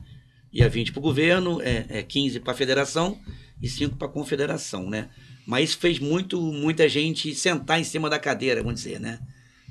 [0.53, 3.19] Ia 20 para o governo, é, é 15 para a federação
[3.63, 5.09] e 5 para a confederação, né?
[5.47, 9.19] Mas isso fez muito, muita gente sentar em cima da cadeira, vamos dizer, né?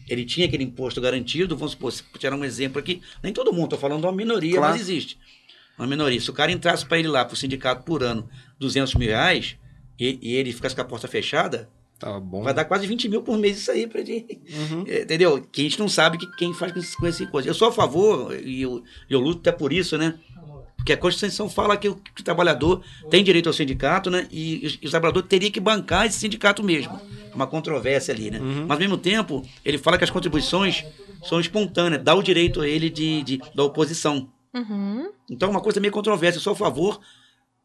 [0.09, 3.65] Ele tinha aquele imposto garantido, vamos supor, se tirar um exemplo aqui, nem todo mundo,
[3.65, 4.73] estou falando de uma minoria, Claro.
[4.73, 5.17] mas existe.
[5.77, 6.19] Uma minoria.
[6.19, 9.55] Se o cara entrasse para ele lá, para o sindicato por ano, 200 mil reais,
[9.99, 12.43] e, e ele ficasse com a porta fechada, Tá bom.
[12.43, 14.41] vai dar quase 20 mil por mês isso aí para ele.
[14.71, 14.83] Uhum.
[14.89, 15.41] É, Entendeu?
[15.51, 17.47] Que a gente não sabe que quem faz com esse, com esse coisa.
[17.49, 20.15] Eu sou a favor, e eu, eu luto até por isso, né?
[20.83, 24.27] Porque a Constituição fala que o, que o trabalhador tem direito ao sindicato, né?
[24.29, 26.99] E, os- e o trabalhador teria que bancar esse sindicato mesmo.
[27.33, 28.39] Uma controvérsia ali, né?
[28.39, 30.83] Mas ao mesmo tempo, ele fala que as contribuições
[31.23, 34.29] são espontâneas, dá o direito a ele de, de- da oposição.
[34.53, 35.09] Uhum.
[35.31, 36.37] Então, é uma coisa meio controversa.
[36.37, 36.99] Eu sou a favor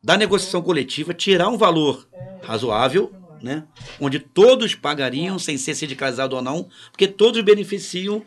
[0.02, 2.06] da negociação coletiva, tirar um valor
[2.44, 3.64] razoável, né?
[4.00, 8.22] Onde todos pagariam, sem ser sindicalizado ou não, porque todos beneficiam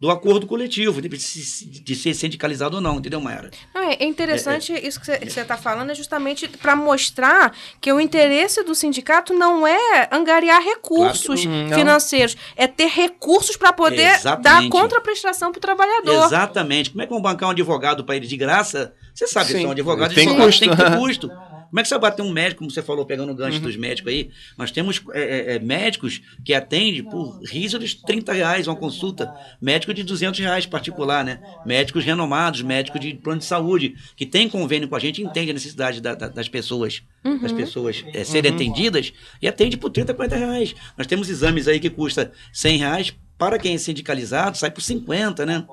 [0.00, 3.50] do acordo coletivo, de, de ser sindicalizado ou não, entendeu, Mayara?
[3.74, 8.00] Não, é é interessante isso que você está falando, é justamente para mostrar que o
[8.00, 11.44] interesse do sindicato não é angariar recursos.
[11.44, 11.68] Não.
[11.76, 14.70] financeiros, é ter recursos para poder Exatamente.
[14.70, 16.26] dar contraprestação para o trabalhador.
[16.26, 16.90] Exatamente.
[16.90, 18.94] Como é que vão bancar um advogado para ele de graça?
[19.12, 19.62] Você sabe que Sim.
[19.62, 20.76] são advogados Tem advogados custo.
[20.76, 21.30] tem que ter custo.
[21.70, 23.76] Como é que você vai bater um médico, como você falou, pegando o gancho dos
[23.76, 24.30] médicos aí?
[24.56, 29.34] Nós temos é, é, é, médicos que atendem por rígidos 30 reais uma consulta.
[29.60, 31.40] Médico de 200 reais particular, né?
[31.62, 35.54] Médicos renomados, médicos de plano de saúde, que tem convênio com a gente, entende a
[35.54, 37.02] necessidade da- da- das pessoas,
[37.42, 40.74] das pessoas é, serem atendidas e atende por 30, 40 reais.
[40.96, 45.44] Nós temos exames aí que custa 100 reais, para quem é sindicalizado, sai por 50,
[45.46, 45.64] né?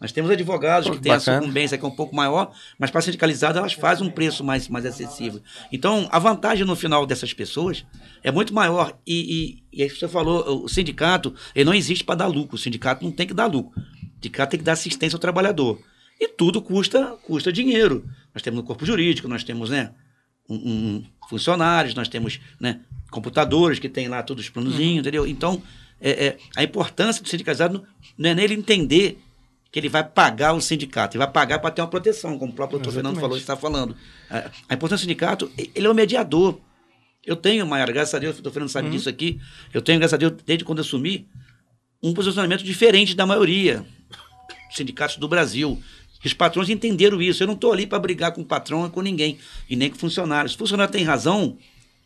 [0.00, 3.58] Nós temos advogados que têm a sucumbência que é um pouco maior, mas para sindicalizado
[3.58, 5.40] elas fazem um preço mais, mais acessível.
[5.72, 7.84] Então, a vantagem no final dessas pessoas
[8.22, 8.98] é muito maior.
[9.06, 12.56] E, e, e aí você falou, o sindicato, ele não existe para dar lucro.
[12.56, 13.80] O sindicato não tem que dar lucro.
[13.80, 15.80] O sindicato tem que dar assistência ao trabalhador.
[16.20, 18.04] E tudo custa, custa dinheiro.
[18.34, 19.92] Nós temos no corpo jurídico, nós temos, né?
[20.48, 22.80] um- um- funcionários, nós temos né,
[23.10, 25.26] computadores que tem lá todos os planozinhos, entendeu?
[25.26, 25.62] Então,
[26.00, 27.84] é, é, a importância do sindicalizado
[28.18, 29.18] não é nele entender
[29.72, 32.54] que ele vai pagar o sindicato, ele vai pagar para ter uma proteção, como o
[32.54, 33.96] próprio doutor Fernando falou, está falando.
[34.68, 36.60] A, importância do sindicato, ele é o mediador.
[37.24, 39.40] Eu tenho, Maiara, graças a Deus, o doutor Fernando sabe disso aqui,
[39.72, 41.26] eu tenho, graças a Deus, desde quando eu assumi,
[42.02, 43.86] um posicionamento diferente da maioria
[44.68, 45.82] dos sindicatos do Brasil.
[46.22, 47.42] Os patrões entenderam isso.
[47.42, 49.38] Eu não estou ali para brigar com o patrão e com ninguém,
[49.70, 50.50] e nem com funcionário.
[50.50, 51.56] Se o funcionário tem razão,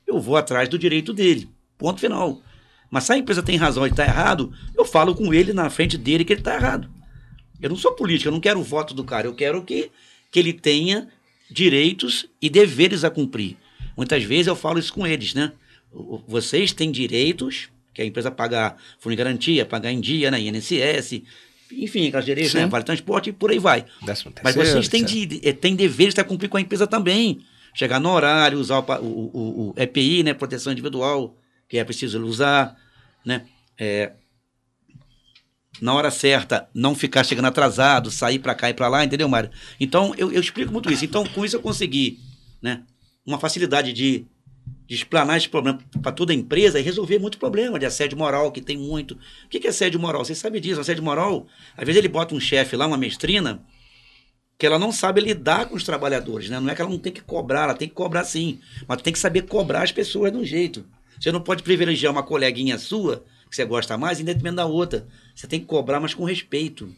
[0.07, 1.49] eu vou atrás do direito dele.
[1.77, 2.41] Ponto final.
[2.91, 5.99] Mas se a empresa tem razão e está errado, eu falo com ele na frente
[5.99, 6.96] dele que ele está errado.
[7.61, 9.91] Eu não sou político, eu não quero o voto do cara, eu quero que,
[10.31, 11.09] que ele tenha
[11.51, 13.57] direitos e deveres a cumprir.
[13.97, 15.53] Muitas vezes eu falo isso com eles, né?
[16.29, 20.39] Vocês têm direitos, que a empresa pagar fundo de garantia, pagar em dia, né?
[20.41, 21.23] INSS,
[21.73, 22.67] enfim, aquelas direitos, né?
[22.71, 23.87] Vale transporte e por aí vai.
[24.03, 27.41] Décimo Mas terceiro, vocês têm, de, eh, têm deveres para cumprir com a empresa também.
[27.75, 30.35] Chegar no horário, usar o, o, o- o EPI, né?
[30.35, 31.35] Proteção individual,
[31.69, 32.77] que é preciso usar,
[33.25, 33.47] né?
[33.79, 34.13] É,
[35.81, 39.51] na hora certa, não ficar chegando atrasado, sair para cá e para lá, entendeu, Mário?
[39.79, 41.05] Então, eu, eu explico muito isso.
[41.05, 42.19] Então, com isso eu consegui,
[42.63, 42.83] né,
[43.27, 44.25] uma facilidade de,
[44.87, 48.53] de explanar esse problema para toda a empresa e resolver muito problema de assédio moral,
[48.53, 49.19] que tem muito.
[49.45, 50.25] O que é assédio moral?
[50.25, 50.81] Você sabe disso.
[50.81, 53.63] Assédio moral, às vezes ele bota um chefe lá, uma mestrina,
[54.59, 56.59] que ela não sabe lidar com os trabalhadores, né?
[56.59, 58.59] Não é que ela não tem que cobrar, ela tem que cobrar sim,
[58.89, 60.87] mas tem que saber cobrar as pessoas de um jeito.
[61.21, 65.07] Você não pode privilegiar uma coleguinha sua, que você gosta mais, em detrimento da outra.
[65.37, 66.91] Você tem que cobrar, mas com respeito.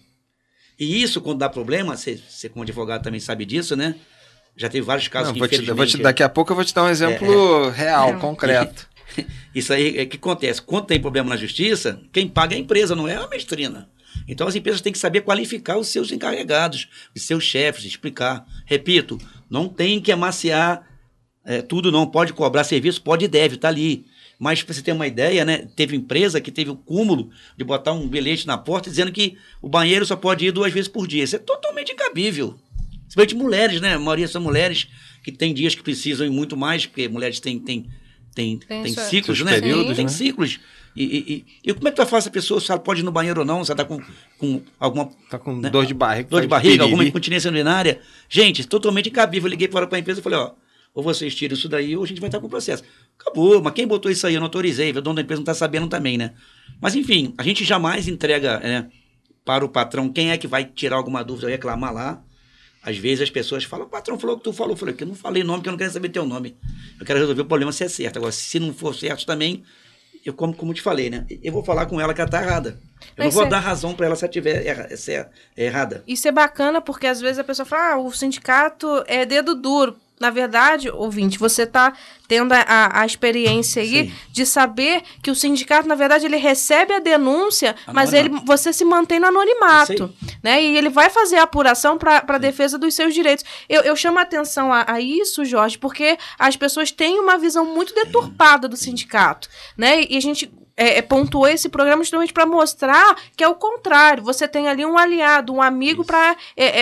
[0.79, 3.97] E isso, quando dá problema, você, você como advogado também sabe disso, né?
[4.57, 6.65] Já teve vários casos Não, que, vou te, vou te- daqui a pouco eu vou
[6.65, 8.21] te dar um exemplo real, Não.
[8.21, 8.89] concreto.
[9.55, 10.63] Isso aí é que acontece.
[10.63, 13.91] Quando tem problema na justiça, quem paga é a empresa, não é a mestrina.
[14.29, 18.47] Então as empresas têm que saber qualificar os seus encarregados, os seus chefes, explicar.
[18.65, 19.19] Repito,
[19.51, 20.87] não tem que amaciar
[21.45, 22.07] é, tudo, não.
[22.07, 24.07] Pode cobrar serviço, pode e deve, tá ali.
[24.39, 25.67] Mas para você ter uma ideia, né?
[25.75, 29.69] Teve empresa que teve o cúmulo de botar um bilhete na porta dizendo que o
[29.69, 31.25] banheiro só pode ir duas vezes por dia.
[31.25, 32.57] Isso é totalmente incabível.
[33.03, 33.95] Principalmente mulheres, né?
[33.95, 34.87] A maioria são mulheres
[35.25, 37.89] que tem dias que precisam ir muito mais, porque mulheres têm, têm,
[38.35, 39.55] têm, têm ciclos, né?
[39.61, 40.11] períodos, tem né?
[40.11, 40.61] ciclos.
[40.95, 43.05] E, e, e, e como é que tu faz essa pessoa se ela pode ir
[43.05, 43.65] no banheiro ou não?
[43.65, 44.03] Se ela está com,
[44.39, 45.71] com alguma Tá com Né?
[45.71, 46.29] dor de barriga.
[46.29, 48.01] dor de barriga, alguma incontinência urinária?
[48.29, 49.49] Gente, totalmente incabível.
[49.49, 50.53] Eu liguei para a empresa e falei, ó,
[50.95, 52.83] ou vocês tiram isso daí ou a gente vai estar com processo.
[53.21, 54.35] Acabou, mas quem botou isso aí?
[54.35, 54.91] Eu não autorizei.
[54.91, 56.33] O dono da empresa não está sabendo também, né?
[56.81, 58.89] Mas enfim, a gente jamais entrega né,
[59.45, 62.23] para o patrão quem é que vai tirar alguma dúvida ou reclamar lá.
[62.83, 64.73] Às vezes as pessoas falam, o patrão falou o que tu falou.
[64.73, 66.57] Eu falei, que eu não falei nome, que eu não quero saber teu nome.
[66.99, 68.17] Eu quero resolver o problema se é certo.
[68.19, 69.65] Agora, se não for certo também,
[70.25, 71.27] eu como, como te falei, né?
[71.43, 72.81] Eu vou falar com ela que ela tá errada.
[73.17, 76.05] Eu não vou cê- dar razão para ela se ela tiver erra, se é errada.
[76.07, 79.97] Isso é bacana porque às vezes a pessoa fala, ah, o sindicato é dedo duro.
[80.21, 81.93] Na verdade, ouvinte, você está
[82.27, 84.13] tendo a- a, experiência aí Sim.
[84.31, 88.47] de saber que o sindicato, na verdade, ele recebe a denúncia, mas ele, Anonimato.
[88.47, 90.13] você se mantém no anonimato.
[90.43, 90.63] Né?
[90.63, 93.45] E ele vai fazer a apuração para a defesa dos seus direitos.
[93.69, 97.65] Eu, eu chamo a atenção a, a isso, Jorge, porque as pessoas têm uma visão
[97.65, 99.49] muito deturpada do sindicato.
[99.77, 100.05] Né?
[100.11, 104.23] E a gente é, é, pontuou esse programa justamente para mostrar que é o contrário.
[104.25, 106.37] Você tem ali um aliado, um amigo para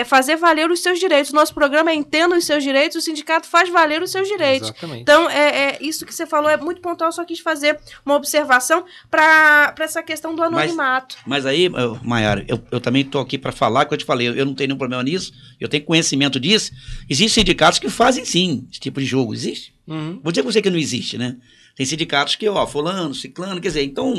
[0.04, 1.32] fazer valer os seus direitos.
[1.32, 4.68] Nosso programa é Entenda os seus direitos, o sindicato faz valer os seus direitos.
[4.68, 5.00] Exatamente.
[5.00, 8.84] Então, é, é isso que você falou é muito pontual, só quis fazer uma observação
[9.10, 11.16] para essa questão do anonimato.
[11.26, 14.28] Mas aí, eu- Maiara, eu, eu também estou aqui para falar, que eu te falei,
[14.28, 16.70] eu, eu não tenho nenhum problema nisso, eu tenho conhecimento disso.
[17.08, 19.74] Existem sindicatos que fazem sim esse tipo de jogo, existe.
[19.86, 20.20] Uhum.
[20.22, 21.36] Vou dizer pra você que não existe, né?
[21.76, 24.12] Tem sindicatos que, ó, fulano, ciclano, quer dizer, então.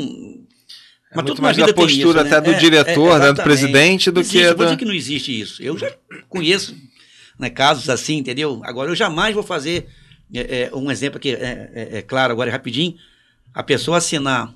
[1.10, 2.20] É mas muito tudo mais da postura isso, né?
[2.20, 4.94] até do É, diretor, é, né, do presidente, do Existe, que vou da- que não
[4.94, 5.62] existe isso.
[5.62, 5.90] Eu já
[6.28, 6.76] conheço
[7.38, 8.60] né, casos assim, entendeu?
[8.64, 9.88] Agora, eu jamais vou fazer
[10.32, 12.94] é, é, um exemplo aqui, é, claro, agora é rapidinho.
[13.54, 14.54] A pessoa assinar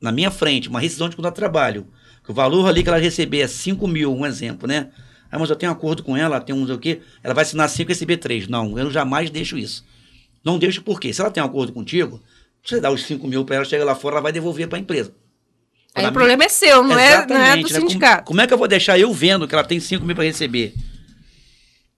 [0.00, 1.86] na minha frente uma rescisão de contrato de trabalho,
[2.24, 4.90] que o valor ali que ela receber é 5 mil, um exemplo, né?
[5.30, 7.34] Ah, mas eu tenho um acordo com ela, tem um não sei o quê, ela
[7.34, 8.46] vai assinar 5 e receber 3.
[8.46, 9.84] Não, eu jamais deixo isso.
[10.44, 11.12] Não deixo por quê?
[11.12, 12.22] Se ela tem um acordo contigo,
[12.68, 14.80] você dá os 5 mil para ela, chega lá fora, ela vai devolver para a
[14.80, 15.12] empresa.
[15.94, 17.62] Aí o problema é seu, não é, não é do né?
[17.62, 18.24] Como- sindicato.
[18.24, 20.74] Como, é que eu vou deixar eu vendo que ela tem 5 mil para receber?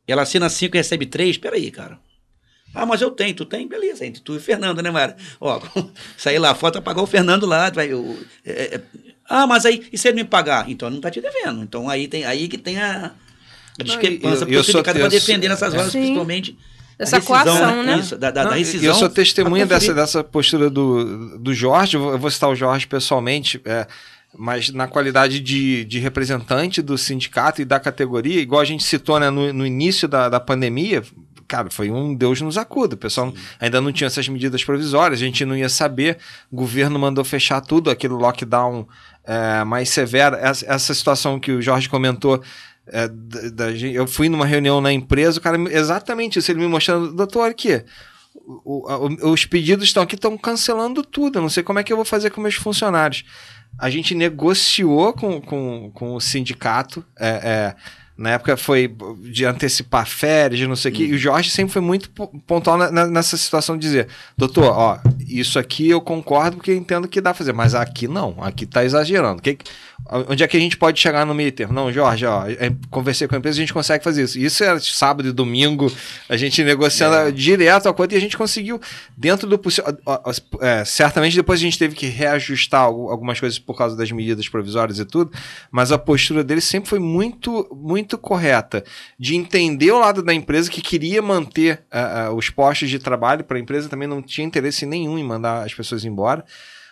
[0.06, 1.36] Ela assina 5 e recebe 3?
[1.38, 1.98] Peraí, cara.
[2.74, 3.66] Ah, mas eu tenho, tu tem?
[3.66, 5.16] Beleza, entre tu e o Fernando, né, Mara?
[5.40, 5.60] Ó,
[6.16, 7.70] sair lá fora, vai pagar o Fernando lá.
[7.70, 8.80] tu Vai, o- é, é,
[9.28, 10.70] ah, mas aí, e se ele me pagar?
[10.70, 11.62] Então ele não tá te devendo.
[11.62, 13.12] Então aí, tem, aí que tem a,
[13.78, 15.98] a discrepância, eu- porque eu o sindicato sou- vai eu defender nessas horas, Sim.
[16.00, 16.56] principalmente.
[17.00, 17.98] Essa rescisão, coação, né?
[17.98, 18.86] Isso, da, da, da Não, rescisão.
[18.86, 22.54] Eu sou testemunha dessa, dessa postura do, do Jorge, eu vou, eu vou citar o
[22.54, 23.86] Jorge pessoalmente, é,
[24.36, 29.18] mas na qualidade de, de representante do sindicato e da categoria, igual a gente citou
[29.18, 31.02] né, no, no início da, da pandemia,
[31.48, 32.94] cara, foi um Deus nos acuda.
[32.94, 36.18] O pessoal ainda não tinha essas medidas provisórias, a gente não ia saber,
[36.50, 38.86] o governo mandou fechar tudo, aquele lockdown
[39.24, 40.36] é, mais severo.
[40.36, 42.42] Essa, essa situação que o Jorge comentou.
[42.86, 46.60] É, da- da eu fui numa reunião na empresa, o cara, me- exatamente isso, ele
[46.60, 47.84] me mostrando, doutor, aqui,
[48.34, 48.86] o-
[49.26, 51.38] o- os pedidos estão aqui, estão cancelando tudo.
[51.38, 53.24] Eu não sei como é que eu vou fazer com meus funcionários.
[53.78, 57.04] A gente negociou com, com, com o sindicato.
[57.18, 57.74] é, é,
[58.18, 58.94] na época foi
[59.32, 61.04] de antecipar férias, de não sei o quê.
[61.04, 64.64] E o Jorge sempre foi muito po- pontual na- na- nessa situação de dizer: doutor,
[64.76, 68.36] ó, isso aqui eu concordo porque eu entendo que dá pra fazer, mas aqui não,
[68.42, 69.40] aqui tá exagerando.
[69.40, 69.56] Que-
[70.28, 71.72] onde é que a gente pode chegar no meio termo?
[71.72, 74.38] Não, Jorge, ó, é, conversei com a empresa, a gente consegue fazer isso.
[74.38, 75.90] Isso era sábado e domingo,
[76.28, 78.80] a gente negociando direto a conta e a gente conseguiu,
[79.16, 79.96] dentro do possível.
[80.60, 84.48] é, certamente depois a gente teve que reajustar algu- algumas coisas por causa das medidas
[84.48, 85.30] provisórias e tudo,
[85.70, 88.84] mas a postura dele sempre foi muito, muito correta,
[89.18, 93.44] de entender o lado da empresa que queria manter ah, ah, os postos de trabalho
[93.44, 96.44] para a empresa, também não tinha interesse nenhum em mandar as pessoas embora.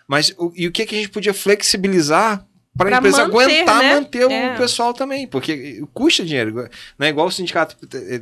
[0.07, 2.43] Mas o, e o que, que a gente podia flexibilizar
[2.79, 3.95] para a empresa manter, aguentar né?
[3.95, 4.55] manter É.
[4.55, 6.69] o pessoal também, porque custa dinheiro.
[6.97, 7.77] Não é igual o sindicato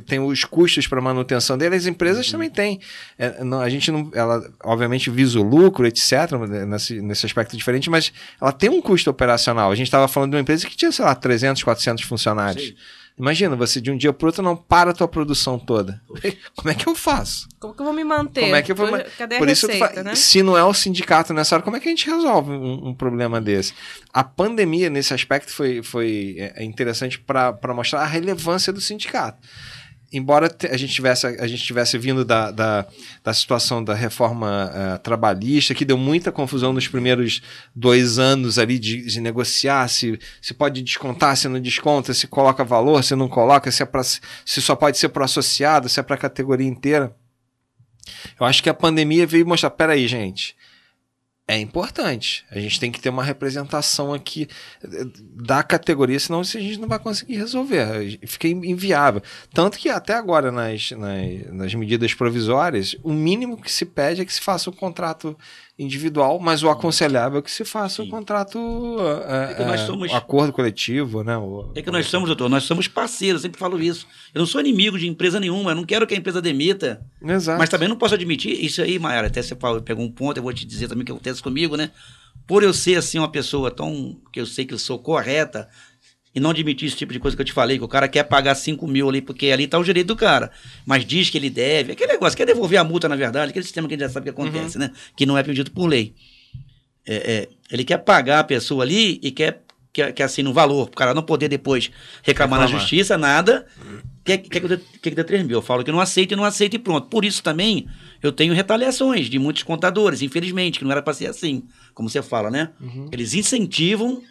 [0.05, 2.79] tem os custos para manutenção dele, as empresas também têm.
[3.17, 6.31] É, não, a gente não, ela obviamente visa o lucro, etc,
[6.67, 9.71] nesse, nesse aspecto diferente, mas ela tem um custo operacional.
[9.71, 12.67] A gente estava falando de uma empresa que tinha, sei lá, 300, 400 funcionários.
[12.67, 12.75] Sim.
[13.17, 15.99] Imagina, você de um dia para outro não para a tua produção toda.
[16.55, 17.47] Como é que eu faço?
[17.59, 18.41] Como que eu vou me manter?
[18.41, 18.87] Como é que eu vou...
[19.17, 20.13] Cadê a Por isso receita, fa- né?
[20.15, 22.93] se não é o sindicato nessa hora, como é que a gente resolve um, um
[22.93, 23.73] problema desse?
[24.13, 29.39] A pandemia, nesse aspecto, foi, foi é, interessante para mostrar a relevância do sindicato.
[30.11, 32.85] Embora a gente tivesse, a gente tivesse vindo da, da,
[33.21, 37.41] da situação da reforma eh, trabalhista, que deu muita confusão nos primeiros
[37.75, 42.63] dois anos ali de, de negociar se, se pode descontar, se não desconta, se coloca
[42.63, 44.21] valor, se não coloca, se, é pra, se
[44.61, 47.13] só pode ser para associado, se é para a categoria inteira.
[48.39, 50.55] Eu acho que a pandemia veio mostrar, peraí, gente,
[51.47, 52.45] é importante.
[52.51, 54.47] A gente tem que ter uma representação aqui
[54.83, 58.19] eh, da categoria, senão a gente não vai conseguir resolver.
[58.27, 59.21] Fica in- inviável.
[59.53, 64.25] Tanto que até agora, nas, nas, nas medidas provisórias, o mínimo que se pede é
[64.25, 65.37] que se faça o contrato
[65.79, 68.11] individual, mas o aconselhável é que se faça o Sim.
[68.11, 68.57] contrato,
[69.27, 71.37] eh, É nós eh, somos- o acordo coletivo, né?
[71.37, 74.07] O- É que nós somos, doutor, nós somos parceiros, eu sempre falo isso.
[74.33, 77.05] Eu não sou inimigo de empresa nenhuma, eu não quero que a empresa demita.
[77.21, 77.59] Exato.
[77.59, 79.27] Mas também não posso admitir isso aí, Mayara.
[79.27, 81.77] Até você falou, pegou um ponto, eu vou te dizer também o que acontece comigo,
[81.77, 81.91] né?
[82.47, 84.17] Por eu ser assim uma pessoa tão.
[84.31, 85.67] que eu sei que eu sou correta
[86.37, 88.23] e não admitir esse tipo de coisa que eu te falei, que o cara quer
[88.25, 90.51] pagar 5 mil ali, porque ali tá o direito do cara,
[90.85, 93.87] mas diz que ele deve, aquele negócio, quer devolver a multa, na verdade, aquele sistema
[93.87, 94.91] que a gente já sabe que acontece, né?
[95.15, 96.13] Que não é pedido por lei.
[97.05, 99.63] É, é, ele quer pagar a pessoa ali e quer,
[99.93, 101.89] quer, quer assim, no valor, o cara não poder depois
[102.21, 103.65] reclamar, na justiça, nada.
[104.23, 105.57] Quer, quer, que eu dê- quer que dê 3 mil?
[105.57, 107.07] Eu falo que não aceito e não aceito e pronto.
[107.07, 107.87] Por isso também
[108.21, 111.63] eu tenho retaliações de muitos contadores, infelizmente, que não era para ser assim,
[111.93, 112.69] como você fala, né?
[113.11, 114.21] Eles incentivam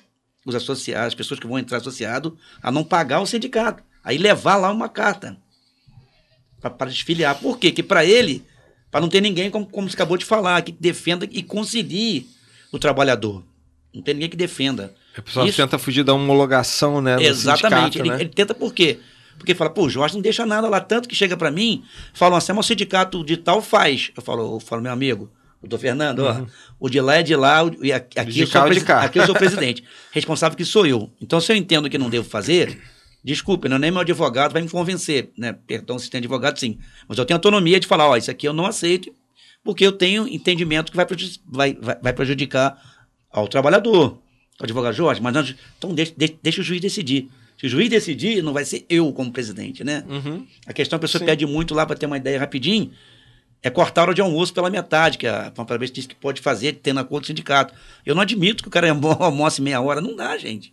[0.46, 3.82] os associados, as pessoas que vão entrar associado, a não pagar o sindicato.
[4.02, 5.36] Aí levar lá uma carta
[6.60, 7.38] para desfiliar.
[7.38, 7.70] Por quê?
[7.70, 8.44] Que para ele,
[8.90, 12.26] para não ter ninguém, como, como você acabou de falar, que defenda e concilie
[12.72, 13.44] o trabalhador.
[13.94, 14.94] Não tem ninguém que defenda.
[15.18, 17.16] O pessoal Isso- tenta fugir da homologação, né?
[17.16, 17.94] do Exatamente.
[17.94, 18.20] sindicato, Ele, né?
[18.22, 18.98] ele tenta por quê?
[19.38, 20.80] Porque fala, pô, o Jorge não deixa nada lá.
[20.80, 21.84] Tanto que chega para mim,
[22.14, 24.10] falam assim, mas o sindicato de tal faz.
[24.16, 25.30] Eu falo, eu falo meu amigo,
[25.68, 26.44] doutor Fernando, ó,
[26.78, 29.02] o de lá é de lá, e aqui, aqui, De eu sou cá.
[29.02, 29.82] aqui eu sou presidente.
[30.12, 31.10] Responsável que sou eu.
[31.20, 32.78] Então, se eu entendo que não devo fazer,
[33.24, 35.54] desculpe, não é nem meu advogado vai me convencer, né?
[35.66, 36.78] Perdão se tem advogado, sim.
[37.08, 39.12] Mas eu tenho autonomia de falar, ó, isso aqui eu não aceito,
[39.64, 42.80] porque eu tenho entendimento que vai, preju- vai, vai, vai prejudicar
[43.30, 44.18] ao trabalhador.
[44.60, 47.28] O advogado Jorge, mas nós, então deixa, deixa, deixa o juiz decidir.
[47.58, 50.04] Se o juiz decidir, não vai ser eu como presidente, né?
[50.08, 50.46] Uhum.
[50.66, 51.24] A questão, a pessoa Sim.
[51.26, 52.90] pede muito lá para ter uma ideia rapidinho,
[53.66, 56.74] é cortar a hora de almoço pela metade, que a Pampalabês disse que pode fazer,
[56.82, 57.74] tendo acordo com o sindicato.
[58.04, 60.00] Eu não admito que o cara almo- almoce meia hora.
[60.00, 60.72] Não dá, gente.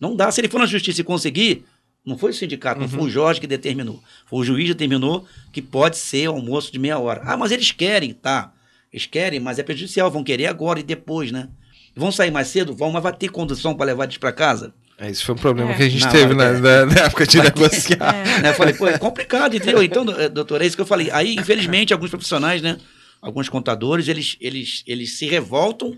[0.00, 0.30] Não dá.
[0.32, 1.64] Se ele for na justiça e conseguir,
[2.04, 2.92] não foi o sindicato, não Uhum.
[2.92, 4.02] foi o Jorge que determinou.
[4.26, 7.22] Foi o juiz que determinou que pode ser almoço de meia hora.
[7.24, 8.52] Ah, mas eles querem, tá.
[8.92, 10.10] Eles querem, mas é prejudicial.
[10.10, 11.48] Vão querer agora e depois, né?
[11.96, 12.74] Vão sair mais cedo?
[12.74, 14.74] Vão, mas vai ter condução para levar eles para casa?
[14.98, 15.76] É, Esse foi um problema É.
[15.76, 18.14] que a gente Na teve hora na, na- na época de negociar.
[18.14, 18.42] É.
[18.42, 18.50] né?
[18.50, 19.82] Eu falei, pô, é complicado, entendeu?
[19.82, 21.10] Então, eh, doutor, é isso que eu falei.
[21.10, 22.78] Aí, infelizmente, alguns profissionais, né?
[23.20, 25.96] Alguns contadores, eles, eles, eles se revoltam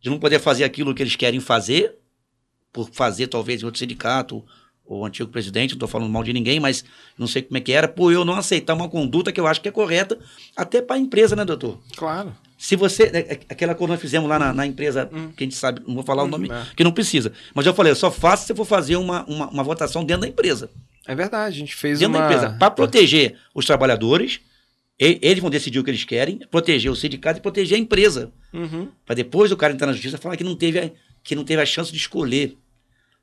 [0.00, 1.94] de não poder fazer aquilo que eles querem fazer,
[2.72, 4.44] por fazer, talvez, em outro sindicato,
[4.84, 6.84] ou o antigo presidente, não estou falando mal de ninguém, mas
[7.18, 9.60] não sei como é que era, por eu não aceitar uma conduta que eu acho
[9.60, 10.18] que é correta,
[10.56, 11.80] até para a empresa, né, doutor?
[11.96, 12.34] Claro.
[12.62, 13.04] Se você.
[13.04, 15.80] é, é, Aquela coisa que nós fizemos lá na, na empresa, que a gente sabe,
[15.86, 16.66] não vou falar o Hum, nome, é.
[16.76, 17.32] que não precisa.
[17.54, 20.20] Mas eu falei, eu só faço se eu for fazer uma, uma, uma votação dentro
[20.22, 20.68] da empresa
[21.06, 22.28] É verdade, a gente fez dentro uma...
[22.28, 24.40] da empresa, para proteger os trabalhadores,
[25.00, 28.30] e- eles vão decidir o que eles querem, proteger o sindicato e proteger a empresa.
[28.52, 28.88] Uhum.
[29.06, 30.90] Para depois o cara entrar na justiça e falar que não teve a,
[31.24, 32.56] que não teve a chance de escolher.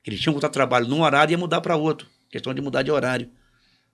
[0.03, 2.07] Que eles tinham que contrato de trabalho num horário e ia mudar para outro.
[2.31, 3.29] Questão de mudar de horário.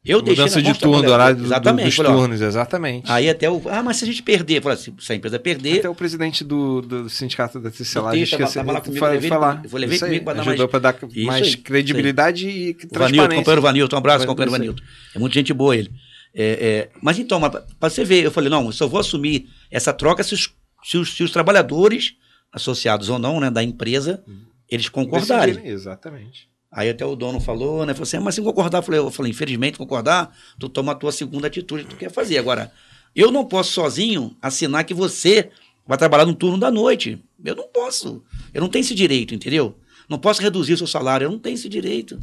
[0.06, 1.86] Eu Mudança de turno, do horário do- Exatamente.
[1.86, 3.10] dos falei, turnos, exatamente.
[3.10, 3.62] Aí até o.
[3.70, 6.44] Ah, mas se a gente perder, falei, se, se a empresa perder, Até o presidente
[6.44, 8.68] do, do sindicato da tecelagem esqueceu de
[9.16, 9.56] levei falar.
[9.58, 12.72] comigo, levei Isso comigo pra dar ajudou mais- para dar Isso mais aí, credibilidade e
[12.72, 13.36] O Vanilton, transparência.
[13.38, 14.52] companheiro Vanilton, um abraço, companheiro.
[14.52, 14.84] Vanilton.
[15.16, 15.90] É muito gente boa ele.
[16.36, 19.94] É, é, mas então, para você ver, eu falei, não, eu só vou assumir essa
[19.94, 22.16] troca se os, se os, se os trabalhadores,
[22.52, 24.22] associados ou não, né, da empresa,
[24.70, 25.54] eles concordarem.
[25.54, 26.50] Decidirem, Exatamente.
[26.74, 27.94] Aí até o dono falou, né?
[27.94, 30.96] Falou assim, "Ah, mas se concordar, eu falei, eu falei, infelizmente, concordar, tu toma a
[30.96, 32.38] tua segunda atitude que tu quer fazer.
[32.38, 32.72] Agora,
[33.16, 35.52] eu não posso sozinho assinar que você
[35.86, 37.20] vai trabalhar no turno da noite.
[37.44, 38.24] Eu não posso.
[38.54, 39.78] Eu não tenho esse direito, entendeu?
[40.10, 42.20] Não posso reduzir o seu salário, eu não tenho esse direito.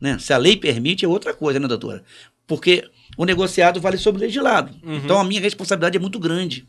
[0.00, 0.18] Né?
[0.18, 2.02] Se a lei permite, é outra coisa, né, doutora?
[2.46, 2.84] Porque
[3.16, 4.74] o negociado vale sobre o legislado.
[4.84, 6.66] Então a minha responsabilidade é muito grande.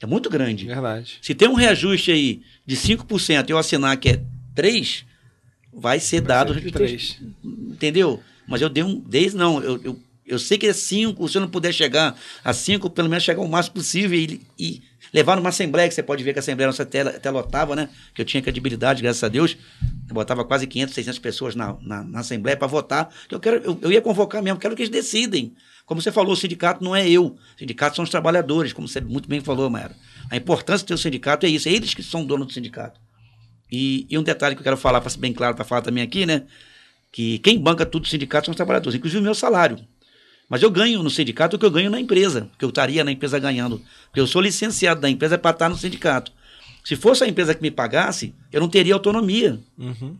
[0.00, 0.66] É muito grande.
[0.66, 1.18] Verdade.
[1.22, 4.22] Se tem um reajuste aí de 5% e eu assinar que é
[4.54, 5.04] três,
[5.72, 6.54] vai ser Vai dado.
[6.54, 7.18] ser de três.
[7.44, 8.20] Entendeu?
[8.46, 9.00] Mas eu dei um.
[9.00, 12.52] Dez, não, eu, eu, eu sei que é cinco, se eu não puder chegar a
[12.52, 16.22] cinco, pelo menos chegar o máximo possível e, e levar numa assembleia, que você pode
[16.22, 17.88] ver que a assembleia nossa até, até lotava, né?
[18.14, 19.56] Que eu tinha credibilidade, graças a Deus.
[20.08, 23.08] Eu botava quase 500, 600 pessoas na, na, na assembleia para votar.
[23.28, 25.54] Que eu, quero, eu, eu ia convocar mesmo, quero que eles decidem.
[25.84, 27.26] Como você falou, o sindicato não é eu.
[27.26, 29.96] O sindicato são os trabalhadores, como você muito bem falou, Mayara.
[30.30, 33.00] A importância de ter o sindicato é isso, é eles que são donos do sindicato.
[33.72, 36.04] E, e um detalhe que eu quero falar, para ser bem claro, para falar também
[36.04, 36.42] aqui, né?
[37.10, 39.78] Que quem banca tudo do sindicato são os trabalhadores, inclusive o meu salário.
[40.48, 43.10] Mas eu ganho no sindicato o que eu ganho na empresa, que eu estaria na
[43.10, 43.80] empresa ganhando.
[44.06, 46.30] Porque eu sou licenciado da empresa para estar no sindicato.
[46.84, 49.58] Se fosse a empresa que me pagasse, eu não teria autonomia.
[49.78, 50.16] Uhum.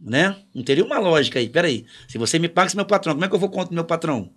[0.00, 0.34] Né?
[0.52, 1.48] Não teria uma lógica aí.
[1.48, 3.74] Peraí, se você me paga, esse meu patrão, como é que eu vou contra o
[3.74, 4.30] meu patrão?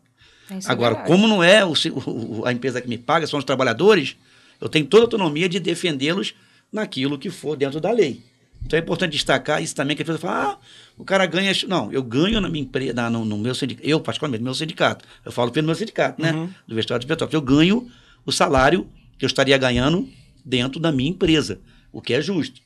[0.51, 1.07] É Agora, verdade.
[1.11, 1.73] como não é o,
[2.05, 4.15] o- a empresa que me paga, são os trabalhadores,
[4.61, 6.35] eu tenho toda a autonomia de defendê-los
[6.75, 8.21] naquilo que for dentro da lei.
[8.65, 10.57] Então é importante destacar isso também, que a pessoa fala, ah,
[10.97, 11.51] o cara ganha.
[11.67, 15.05] Não, eu ganho na minha empresa, no, no meu sindicato, eu, particularmente, no meu sindicato.
[15.23, 16.31] Eu falo pelo meu sindicato, né?
[16.33, 16.49] Uhum.
[16.67, 17.33] Do vestuário de Petrópolis.
[17.33, 17.87] Eu ganho
[18.25, 20.09] o salário que eu estaria ganhando
[20.43, 21.59] dentro da minha empresa,
[21.91, 22.59] o que é justo.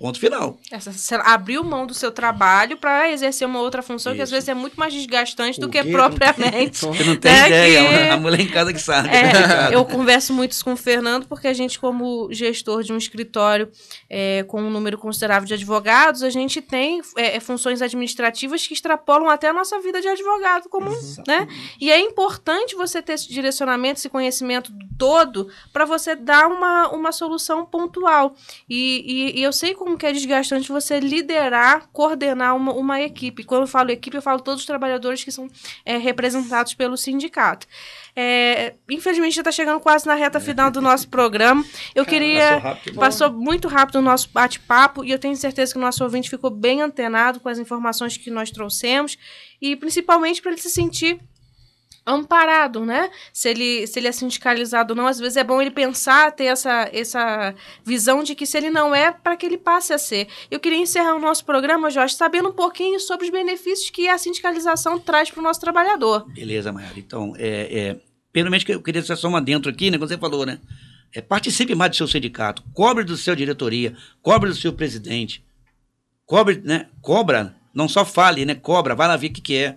[0.00, 0.58] Ponto final.
[0.80, 4.34] Você abriu mão do seu trabalho para exercer uma outra função que às Isso.
[4.34, 5.90] vezes é muito mais desgastante do O que quê?
[5.92, 6.80] propriamente.
[6.86, 9.08] Você não tem né, ideia, que- a mulher em casa que sabe.
[9.10, 12.96] É, eu converso muito isso com o Fernando, porque a gente, como gestor de um
[12.96, 13.70] escritório
[14.08, 18.72] é, com um número considerável de advogados, a gente tem é, é, funções administrativas que
[18.72, 20.98] extrapolam até a nossa vida de advogado comum,
[21.28, 21.46] né?
[21.78, 27.12] E é importante você ter esse direcionamento, esse conhecimento todo, para você dar uma, uma
[27.12, 28.34] solução pontual.
[28.68, 33.44] E, e- e eu sei como que é desgastante você liderar, coordenar uma, uma equipe.
[33.44, 35.48] Quando eu falo equipe, eu falo todos os trabalhadores que são
[35.84, 37.66] é, representados pelo sindicato.
[38.14, 41.64] É, infelizmente já está chegando quase na reta final do nosso programa.
[41.94, 42.58] Eu queria.
[42.58, 42.98] Rápido.
[42.98, 46.50] Passou muito rápido o nosso bate-papo e eu tenho certeza que o nosso ouvinte ficou
[46.50, 49.16] bem antenado com as informações que nós trouxemos
[49.60, 51.20] e principalmente para ele se sentir
[52.06, 53.10] amparado, né?
[53.32, 56.44] Se ele, se ele é sindicalizado ou não, às vezes é bom ele pensar, ter
[56.44, 60.28] essa, essa visão de que se ele não é, para que ele passe a ser.
[60.50, 64.18] Eu queria encerrar o nosso programa, Jorge, sabendo um pouquinho sobre os benefícios que a
[64.18, 66.26] sindicalização traz para o nosso trabalhador.
[66.32, 66.98] Beleza, Mayara.
[66.98, 67.96] Então, é,
[68.32, 69.98] é, que eu queria só uma dentro aqui, né?
[69.98, 70.58] Quando você falou, né?
[71.12, 75.44] É, participe mais do seu sindicato, cobre do seu diretoria, cobre do seu presidente,
[76.24, 76.86] cobre, né?
[77.02, 78.54] Cobra, não só fale, né?
[78.54, 79.76] Cobra, vai lá ver o que, que é.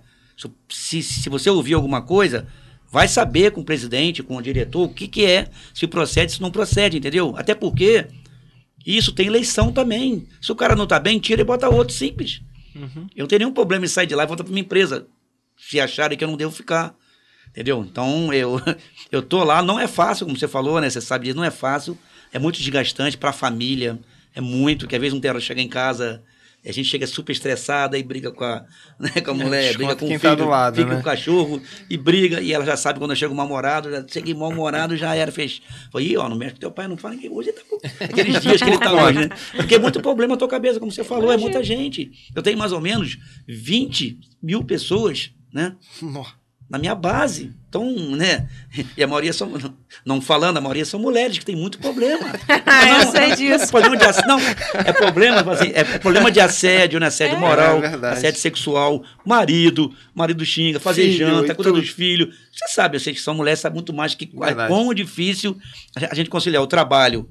[0.70, 2.48] Se, se você ouvir alguma coisa,
[2.92, 6.42] vai saber com o presidente, com o diretor, o que, que é, se procede, se
[6.42, 7.34] não procede, entendeu?
[7.36, 8.08] Até porque
[8.86, 10.28] isso tem eleição também.
[10.42, 12.42] Se o cara não tá bem, tira e bota outro, simples.
[12.76, 13.08] Uhum.
[13.16, 15.08] Eu não tenho nenhum problema em sair de lá e voltar para minha empresa.
[15.58, 16.96] Se acharem que eu não devo ficar.
[17.50, 17.86] Entendeu?
[17.90, 18.60] Então, eu,
[19.12, 20.90] eu tô lá, não é fácil, como você falou, né?
[20.90, 21.98] Você sabe disso, não é fácil.
[22.32, 24.00] É muito desgastante para a família.
[24.36, 26.24] É muito, que às vezes não tem hora de chegar em casa.
[26.66, 28.66] A gente chega super estressada e briga com a,
[28.98, 30.96] né, com a mulher, briga com o filho, tá do lado, fica né?
[30.96, 32.40] com o cachorro e briga.
[32.42, 35.62] E ela já sabe quando chega o mal-humorado, já cheguei mal-humorado, já era, fez.
[35.92, 37.78] Falei, ó, não mexe com teu pai, não fala que hoje tá com...
[38.04, 39.30] Aqueles dias que ele tá hoje, né?
[39.56, 42.12] Porque é muito problema na tua cabeça, como você falou, é muita gente.
[42.36, 45.76] Eu tenho mais ou menos 20 mil pessoas, né?
[46.70, 47.54] Na minha base.
[47.74, 48.48] Então, né?
[48.96, 49.52] E a maioria são,
[50.06, 52.24] não falando, a maioria são mulheres que têm muito problema.
[52.66, 53.72] Ah, eu Não, sei é disso.
[53.72, 57.08] problema de assédio, não, é problema, assim, é problema de assédio, né?
[57.08, 57.40] Assédio É.
[57.40, 62.36] moral, É assédio sexual, marido, marido xinga, fazer Filho, janta, cuida dos filhos.
[62.52, 64.68] Você sabe, eu sei que são mulheres, sabe muito mais que Verdade.
[64.70, 65.58] quão difícil
[65.96, 67.28] a gente conciliar o trabalho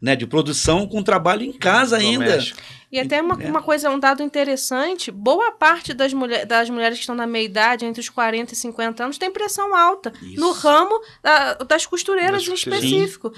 [0.00, 2.24] né, de produção com o trabalho em casa ainda.
[2.26, 2.60] Doméstico.
[2.94, 3.48] E até uma, É.
[3.50, 7.84] uma coisa, um dado interessante, boa parte das, mulher, das mulheres que estão na meia-idade,
[7.84, 10.12] entre os 40 e 50 anos, tem pressão alta.
[10.22, 10.40] Isso.
[10.40, 13.32] No ramo da- das costureiras Das em específico.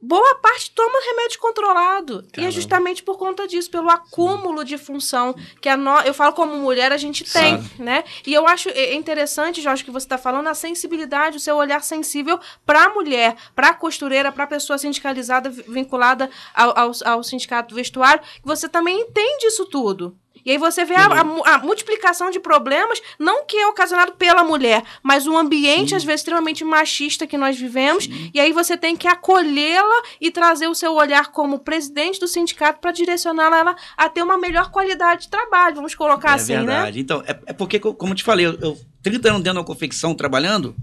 [0.00, 2.22] Boa parte toma remédio controlado.
[2.22, 2.50] E é Caramba.
[2.52, 6.00] justamente por conta disso, pelo acúmulo de função que a no...
[6.00, 8.04] eu falo como mulher, a gente tem, né?
[8.26, 11.82] E eu acho é interessante, Jorge, que você está falando, a sensibilidade, o seu olhar
[11.82, 16.92] sensível para a mulher, para a costureira, para a pessoa sindicalizada vi- vinculada ao, ao,
[17.04, 20.16] ao sindicato do vestuário, que você também entende isso tudo.
[20.46, 24.12] E aí você vê a, a mu- a multiplicação de problemas, não que é ocasionado
[24.12, 28.08] pela mulher, mas o ambiente, às vezes, extremamente machista que nós vivemos.
[28.32, 32.78] E aí você tem que acolhê-la e trazer o seu olhar como presidente do sindicato
[32.80, 36.58] para direcioná-la ela a ter uma melhor qualidade de trabalho, vamos colocar é assim, né?
[36.60, 37.00] verdade.
[37.00, 39.66] Então, é, é porque, co- como eu te falei, eu, eu 30 anos dentro da
[39.66, 40.76] confecção trabalhando,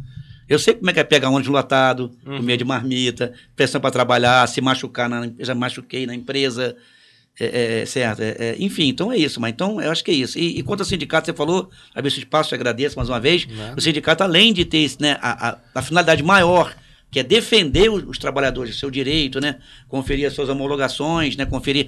[0.50, 2.38] eu sei como é que é pegar ônibus lotado, Uhum.
[2.38, 6.76] comer de marmita, pressão para trabalhar, se machucar na empresa, machuquei na empresa.
[7.40, 10.14] É, é, certo, é, é, enfim, então é isso, mas então eu acho que é
[10.14, 10.38] isso.
[10.38, 13.48] E, e quanto ao sindicato, você falou, a esse espaço, te agradeço mais uma vez.
[13.76, 16.76] O sindicato, além de ter esse, né, a, a, a finalidade maior,
[17.10, 19.58] que é defender os, os trabalhadores, o seu direito, né,
[19.88, 21.88] conferir as suas homologações, né, conferir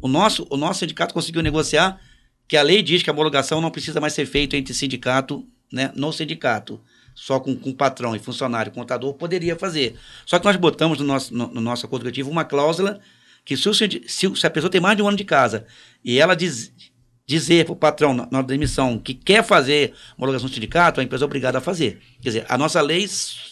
[0.00, 2.00] o nosso, o nosso sindicato conseguiu negociar
[2.48, 5.92] que a lei diz que a homologação não precisa mais ser feita entre sindicato, né,
[5.94, 6.80] no sindicato,
[7.14, 9.96] só com, com patrão e funcionário, contador, poderia fazer.
[10.26, 13.00] Só que nós botamos no nosso, no, no nosso acordo coletivo uma cláusula
[13.48, 15.64] que se, se, a pessoa tem mais de um ano de casa
[16.04, 16.70] e ela diz,
[17.26, 21.24] dizer para o patrão na, na demissão que quer fazer homologação do sindicato, a empresa
[21.24, 21.98] é obrigada a fazer.
[22.20, 23.06] Quer dizer, a nossa lei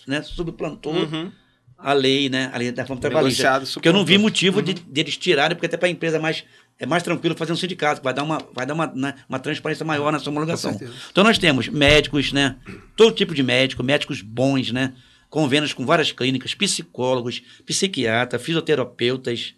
[0.06, 1.32] né, subplantou Uhum.
[1.78, 2.50] a lei, né?
[2.52, 3.42] A lei da forma trabalhista.
[3.72, 6.44] Porque eu não vi motivo de, deles tirarem, porque até para a empresa é mais,
[6.78, 9.82] é mais tranquilo fazer um sindicato, vai dar uma, vai dar uma, né, uma transparência
[9.82, 10.78] maior na sua homologação.
[11.10, 12.56] Então nós temos médicos, né?
[12.94, 14.92] Todo tipo de médico, médicos bons, né?
[15.30, 19.54] Convênios com várias clínicas, psicólogos, psiquiatras, fisioterapeutas,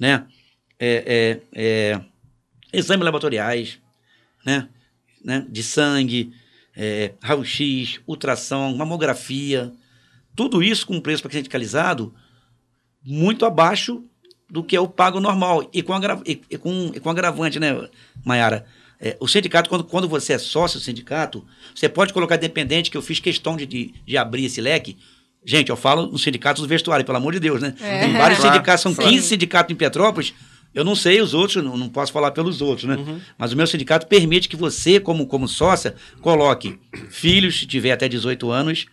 [0.00, 0.26] né?
[0.78, 2.00] É, é, é,
[2.72, 3.78] exames laboratoriais,
[4.44, 4.68] né?
[5.22, 5.46] né?
[5.48, 6.32] De sangue,
[6.74, 9.72] é, raio-x, ultrassom, mamografia,
[10.34, 12.14] tudo isso com preço para sindicalizado
[13.04, 14.04] muito abaixo
[14.48, 15.68] do que é o pago normal.
[15.72, 17.88] E com, agra e, e com, e com agravante, né,
[18.24, 18.66] Mayara?
[18.98, 21.44] É, o sindicato, quando, quando você é sócio do sindicato,
[21.74, 24.98] você pode colocar dependente, que eu fiz questão de, de, de abrir esse leque.
[25.44, 27.74] Gente, eu falo no sindicato do vestuário, pelo amor de Deus, né?
[27.80, 28.00] É.
[28.00, 29.02] Tem vários Claro, sindicatos, são sim.
[29.02, 30.34] 15 sindicatos em Petrópolis.
[30.72, 32.94] Eu não sei os outros, não, não posso falar pelos outros, né?
[32.96, 33.20] Uhum.
[33.36, 36.78] Mas o meu sindicato permite que você, como, como sócia, coloque
[37.08, 38.86] filhos, se tiver até 18 anos,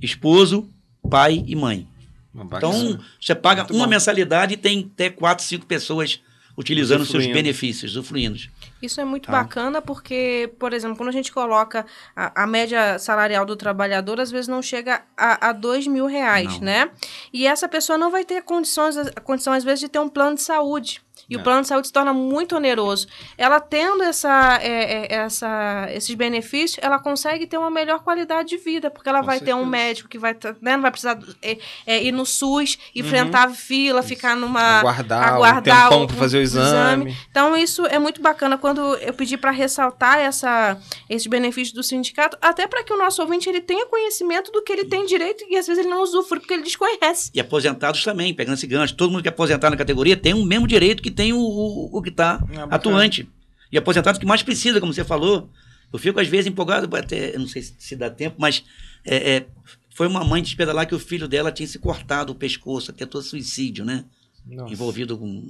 [0.00, 0.70] esposo,
[1.10, 1.86] pai e mãe.
[2.34, 3.90] Uma Então, você paga Muito uma bom.
[3.90, 6.18] mensalidade e tem até quatro, cinco pessoas
[6.56, 8.38] utilizando os seus benefícios, usufruindo.
[8.82, 9.32] Isso é muito Tá.
[9.32, 14.30] bacana porque, por exemplo, quando a gente coloca a, a média salarial do trabalhador, às
[14.30, 16.66] vezes não chega a, a dois mil reais, Não.
[16.66, 16.90] né?
[17.32, 20.34] E essa pessoa não vai ter condições, a condição, às vezes, de ter um plano
[20.34, 21.00] de saúde.
[21.32, 21.42] E o É.
[21.42, 23.06] plano de saúde se torna muito oneroso.
[23.38, 28.58] Ela tendo essa, é, é, essa, esses benefícios, ela consegue ter uma melhor qualidade de
[28.58, 29.70] vida, porque ela Com vai ter um certeza.
[29.70, 31.56] médico que vai, tá- né, não vai precisar é,
[31.86, 34.80] é, ir no SUS, enfrentar fila, ficar numa.
[34.80, 37.16] Aguardar, aguardar um tempão o- para fazer o exame.
[37.30, 40.76] Então, isso é muito bacana quando eu pedi para ressaltar essa,
[41.08, 44.72] esses benefícios do sindicato, até para que o nosso ouvinte ele tenha conhecimento do que
[44.72, 47.30] ele tem direito e às vezes ele não usufrui porque ele desconhece.
[47.32, 48.94] E aposentados também, pegando esse gancho.
[48.94, 51.98] Todo mundo que é aposentado na categoria tem o mesmo direito que tem o, o,
[51.98, 52.74] o que está bacana.
[52.74, 53.28] atuante.
[53.70, 55.50] E aposentados que mais precisa, como você falou.
[55.92, 58.64] Eu fico, às vezes, empolgado, até, não sei se, dá tempo, mas
[59.04, 59.46] é, é,
[59.94, 63.84] foi uma mãe despedalar que o filho dela tinha se cortado o pescoço, tentou suicídio,
[63.84, 64.06] né?
[64.44, 64.72] Nossa.
[64.72, 65.44] envolvido com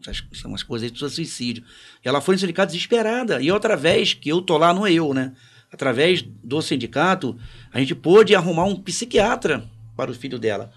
[0.00, 1.62] essas- umas coisas de suicídio.
[2.02, 3.40] Ela foi no sindicato desesperada.
[3.40, 5.32] E outra vez, que eu tô lá, não é eu, né?
[5.70, 7.38] Através do sindicato,
[7.72, 9.64] a gente pôde arrumar um psiquiatra
[9.96, 10.72] para o filho dela.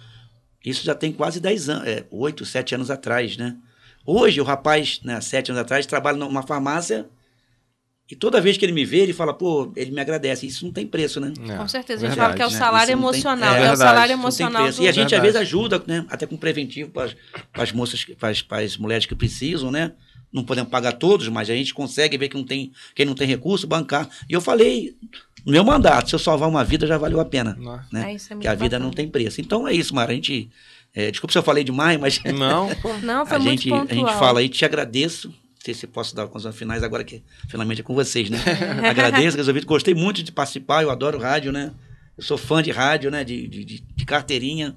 [0.63, 3.55] Isso já tem quase 10 anos, é, 8, 7 anos atrás, né?
[4.05, 7.07] Hoje, o rapaz, né, 7 anos atrás, trabalha numa farmácia
[8.09, 10.45] e toda vez que ele me vê, ele fala, pô, ele me agradece.
[10.45, 11.33] Isso não tem preço, né?
[11.49, 12.05] É, Com certeza.
[12.05, 12.57] A gente verdade, fala que é o né?
[12.57, 13.55] salário Isso não tem- emocional.
[13.55, 14.71] é É, o salário emocional.
[14.71, 15.21] do- E a gente, às Verdade.
[15.21, 16.05] vezes, ajuda, né?
[16.07, 17.09] Até com preventivo para
[17.53, 18.05] as moças,
[18.47, 19.93] para as mulheres que precisam, né?
[20.31, 23.27] Não podemos pagar todos, mas a gente consegue ver que não tem, quem não tem
[23.27, 24.07] recurso, bancar.
[24.29, 24.95] E eu falei,
[25.43, 27.57] no meu mandato, se eu salvar uma vida, já valeu a pena.
[27.91, 28.11] Né?
[28.11, 28.85] É, isso é muito que a vida bacana.
[28.85, 29.41] não tem preço.
[29.41, 30.11] Então é isso, Mara.
[30.11, 30.51] A gente.
[30.95, 32.69] É, desculpa se eu falei demais, mas Não.
[33.03, 34.07] Não, foi a muito gente, a pontual.
[34.07, 35.27] gente fala aí, te agradeço.
[35.29, 35.35] Não
[35.65, 38.37] sei se posso dar condições finais agora que finalmente é com vocês, né?
[38.87, 39.61] Agradeço, resolvi.
[39.61, 41.71] Gostei muito de participar, eu adoro rádio, né?
[42.17, 43.23] Eu sou fã de rádio, né?
[43.23, 44.75] De, de, de- carteirinha.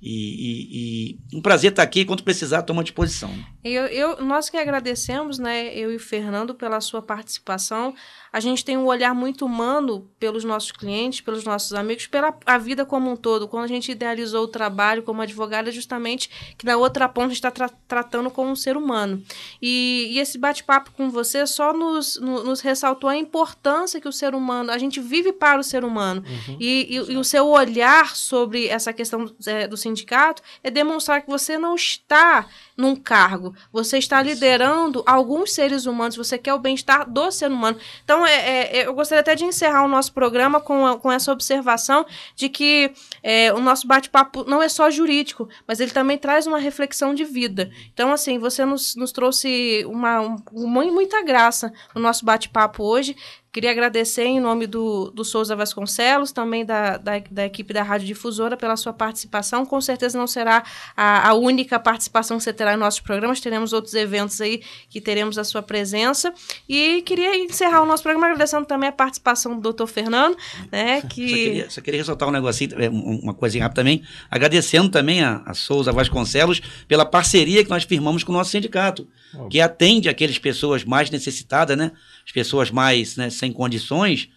[0.00, 2.04] E, e- e um prazer estar aqui.
[2.04, 3.34] Quando precisar, toma à disposição.
[3.72, 7.94] Eu, eu- nós que agradecemos, né, eu e o Fernando, pela sua participação.
[8.30, 12.58] A gente tem um olhar muito humano pelos nossos clientes, pelos nossos amigos, pela a
[12.58, 13.48] vida como um todo.
[13.48, 17.28] Quando a gente idealizou o trabalho como advogada, é justamente que na outra ponta a
[17.30, 19.22] gente está tra- tratando como um ser humano.
[19.62, 24.12] E, e esse bate-papo com você só nos, no- nos ressaltou a importância que o
[24.12, 26.22] ser humano, a gente vive para o ser humano.
[26.60, 31.30] E, e- e o seu olhar sobre essa questão é, do sindicato é demonstrar que
[31.30, 32.46] você não está
[32.76, 37.78] num cargo, você está liderando alguns seres humanos, você quer o bem-estar do ser humano.
[38.04, 41.32] Então, é, é, eu gostaria até de encerrar o nosso programa com, a- com essa
[41.32, 42.04] observação
[42.34, 42.92] de que
[43.22, 47.24] é, o nosso bate-papo não é só jurídico, mas ele também traz uma reflexão de
[47.24, 47.70] vida.
[47.92, 53.16] Então, assim, você nos, nos trouxe uma, um- mu- muita graça no nosso bate-papo hoje.
[53.50, 58.06] Queria agradecer em nome do, do Souza Vasconcelos, também da, da, da equipe da Rádio
[58.06, 59.64] Difusora, pela sua participação.
[59.64, 60.62] Com certeza não será
[60.96, 65.00] a, a única participação que você terá em nossos programas, teremos outros eventos aí que
[65.00, 66.32] teremos a sua presença.
[66.68, 70.36] E queria encerrar o nosso programa agradecendo também a participação do doutor Fernando,
[70.70, 71.00] né?
[71.08, 71.26] Só Que.
[71.26, 75.42] queria, só queria ressaltar um negocinho, é, um- uma coisinha rápida também, agradecendo também a,
[75.46, 79.08] a Souza Vasconcelos pela parceria que nós firmamos com o nosso sindicato,
[79.50, 81.92] que atende aquelas pessoas mais necessitadas, né?
[82.24, 84.28] As pessoas mais né, sem condições,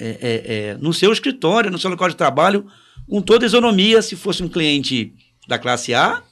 [0.00, 2.66] é, é, é, no seu escritório, no seu local de trabalho,
[3.08, 5.12] com toda a isonomia, se fosse um cliente
[5.48, 6.22] da classe A,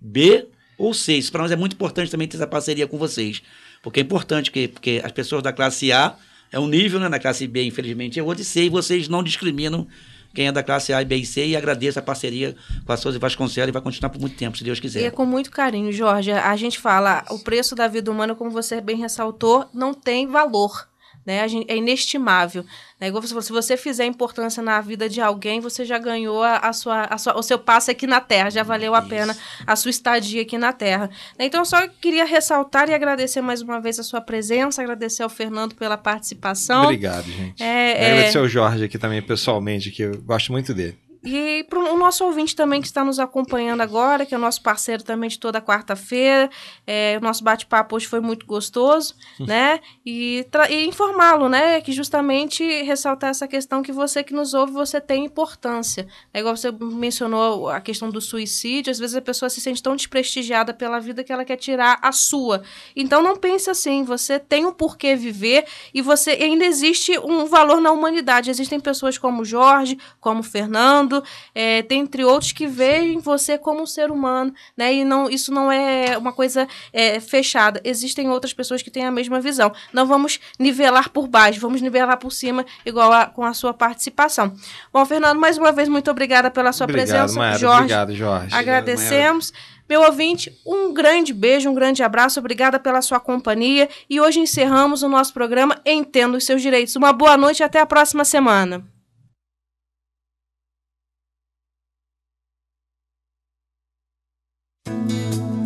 [0.00, 0.46] B
[0.78, 1.28] ou seis.
[1.28, 3.42] Para nós é muito importante também ter essa parceria com vocês,
[3.82, 6.16] porque é importante que porque as pessoas da classe A
[6.52, 7.08] é um nível, né?
[7.08, 9.86] Na classe B, infelizmente, é outro, e C, e vocês não discriminam
[10.34, 13.18] quem é da classe A, B e C e agradeço a parceria com a Souza
[13.18, 15.02] Vasconcelos e vai continuar por muito tempo, se Deus quiser.
[15.02, 16.30] E é com muito carinho, Jorge.
[16.30, 20.89] A gente fala, o preço da vida humana, como você bem ressaltou, não tem valor
[21.30, 21.64] né?
[21.68, 22.64] É inestimável.
[23.00, 23.08] Né?
[23.08, 26.56] Igual você falou, se você fizer importância na vida de alguém, você já ganhou a,
[26.56, 29.76] a, sua, a sua, o seu passe aqui na Terra, já valeu a pena a
[29.76, 31.08] sua estadia aqui na Terra.
[31.38, 31.46] Né?
[31.46, 35.28] Então, eu só queria ressaltar e agradecer mais uma vez a sua presença, agradecer ao
[35.28, 36.84] Fernando pela participação.
[36.84, 37.62] Obrigado, gente.
[37.62, 38.12] É, é...
[38.12, 40.98] Agradecer ao Jorge aqui também, pessoalmente, que eu gosto muito dele.
[41.22, 44.62] E para o nosso ouvinte também que está nos acompanhando agora, que é o nosso
[44.62, 46.48] parceiro também de toda quarta-feira,
[46.86, 49.80] é, o nosso bate-papo hoje foi muito gostoso, né?
[50.04, 51.80] E, e informá-lo, né?
[51.82, 56.06] Que justamente ressaltar essa questão que você que nos ouve, você tem importância.
[56.32, 59.94] É igual você mencionou a questão do suicídio, às vezes a pessoa se sente tão
[59.94, 62.62] desprestigiada pela vida que ela quer tirar a sua.
[62.96, 67.80] Então não pense assim, você tem um porquê viver e você ainda existe um valor
[67.80, 68.50] na humanidade.
[68.50, 73.86] Existem pessoas como Jorge, como Fernando, mundo, é, dentre outros que veem você como um
[73.86, 74.94] ser humano, né?
[74.94, 77.80] E não, isso não é uma coisa é, fechada.
[77.82, 79.72] Existem outras pessoas que têm a mesma visão.
[79.92, 84.54] Não vamos nivelar por baixo, vamos nivelar por cima, igual a, com a sua participação.
[84.92, 87.38] Bom, Fernando, mais uma vez, muito obrigada pela sua Obrigado, presença.
[87.38, 88.54] Mayara, Jorge, obrigado, Jorge.
[88.54, 89.52] Agradecemos.
[89.88, 93.88] Meu ouvinte, um grande beijo, um grande abraço, obrigada pela sua companhia.
[94.08, 96.94] E hoje encerramos o nosso programa Entendo os Seus Direitos.
[96.94, 98.84] Uma boa noite e até a próxima semana.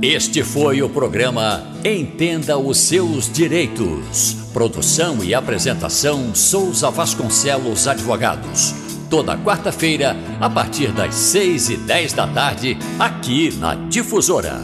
[0.02, 4.36] Este foi o programa Entenda os Seus Direitos.
[4.52, 8.74] Produção e apresentação Souza Vasconcelos Advogados.
[9.08, 14.60] Toda quarta-feira, a partir das seis e dez da tarde, aqui na Difusora.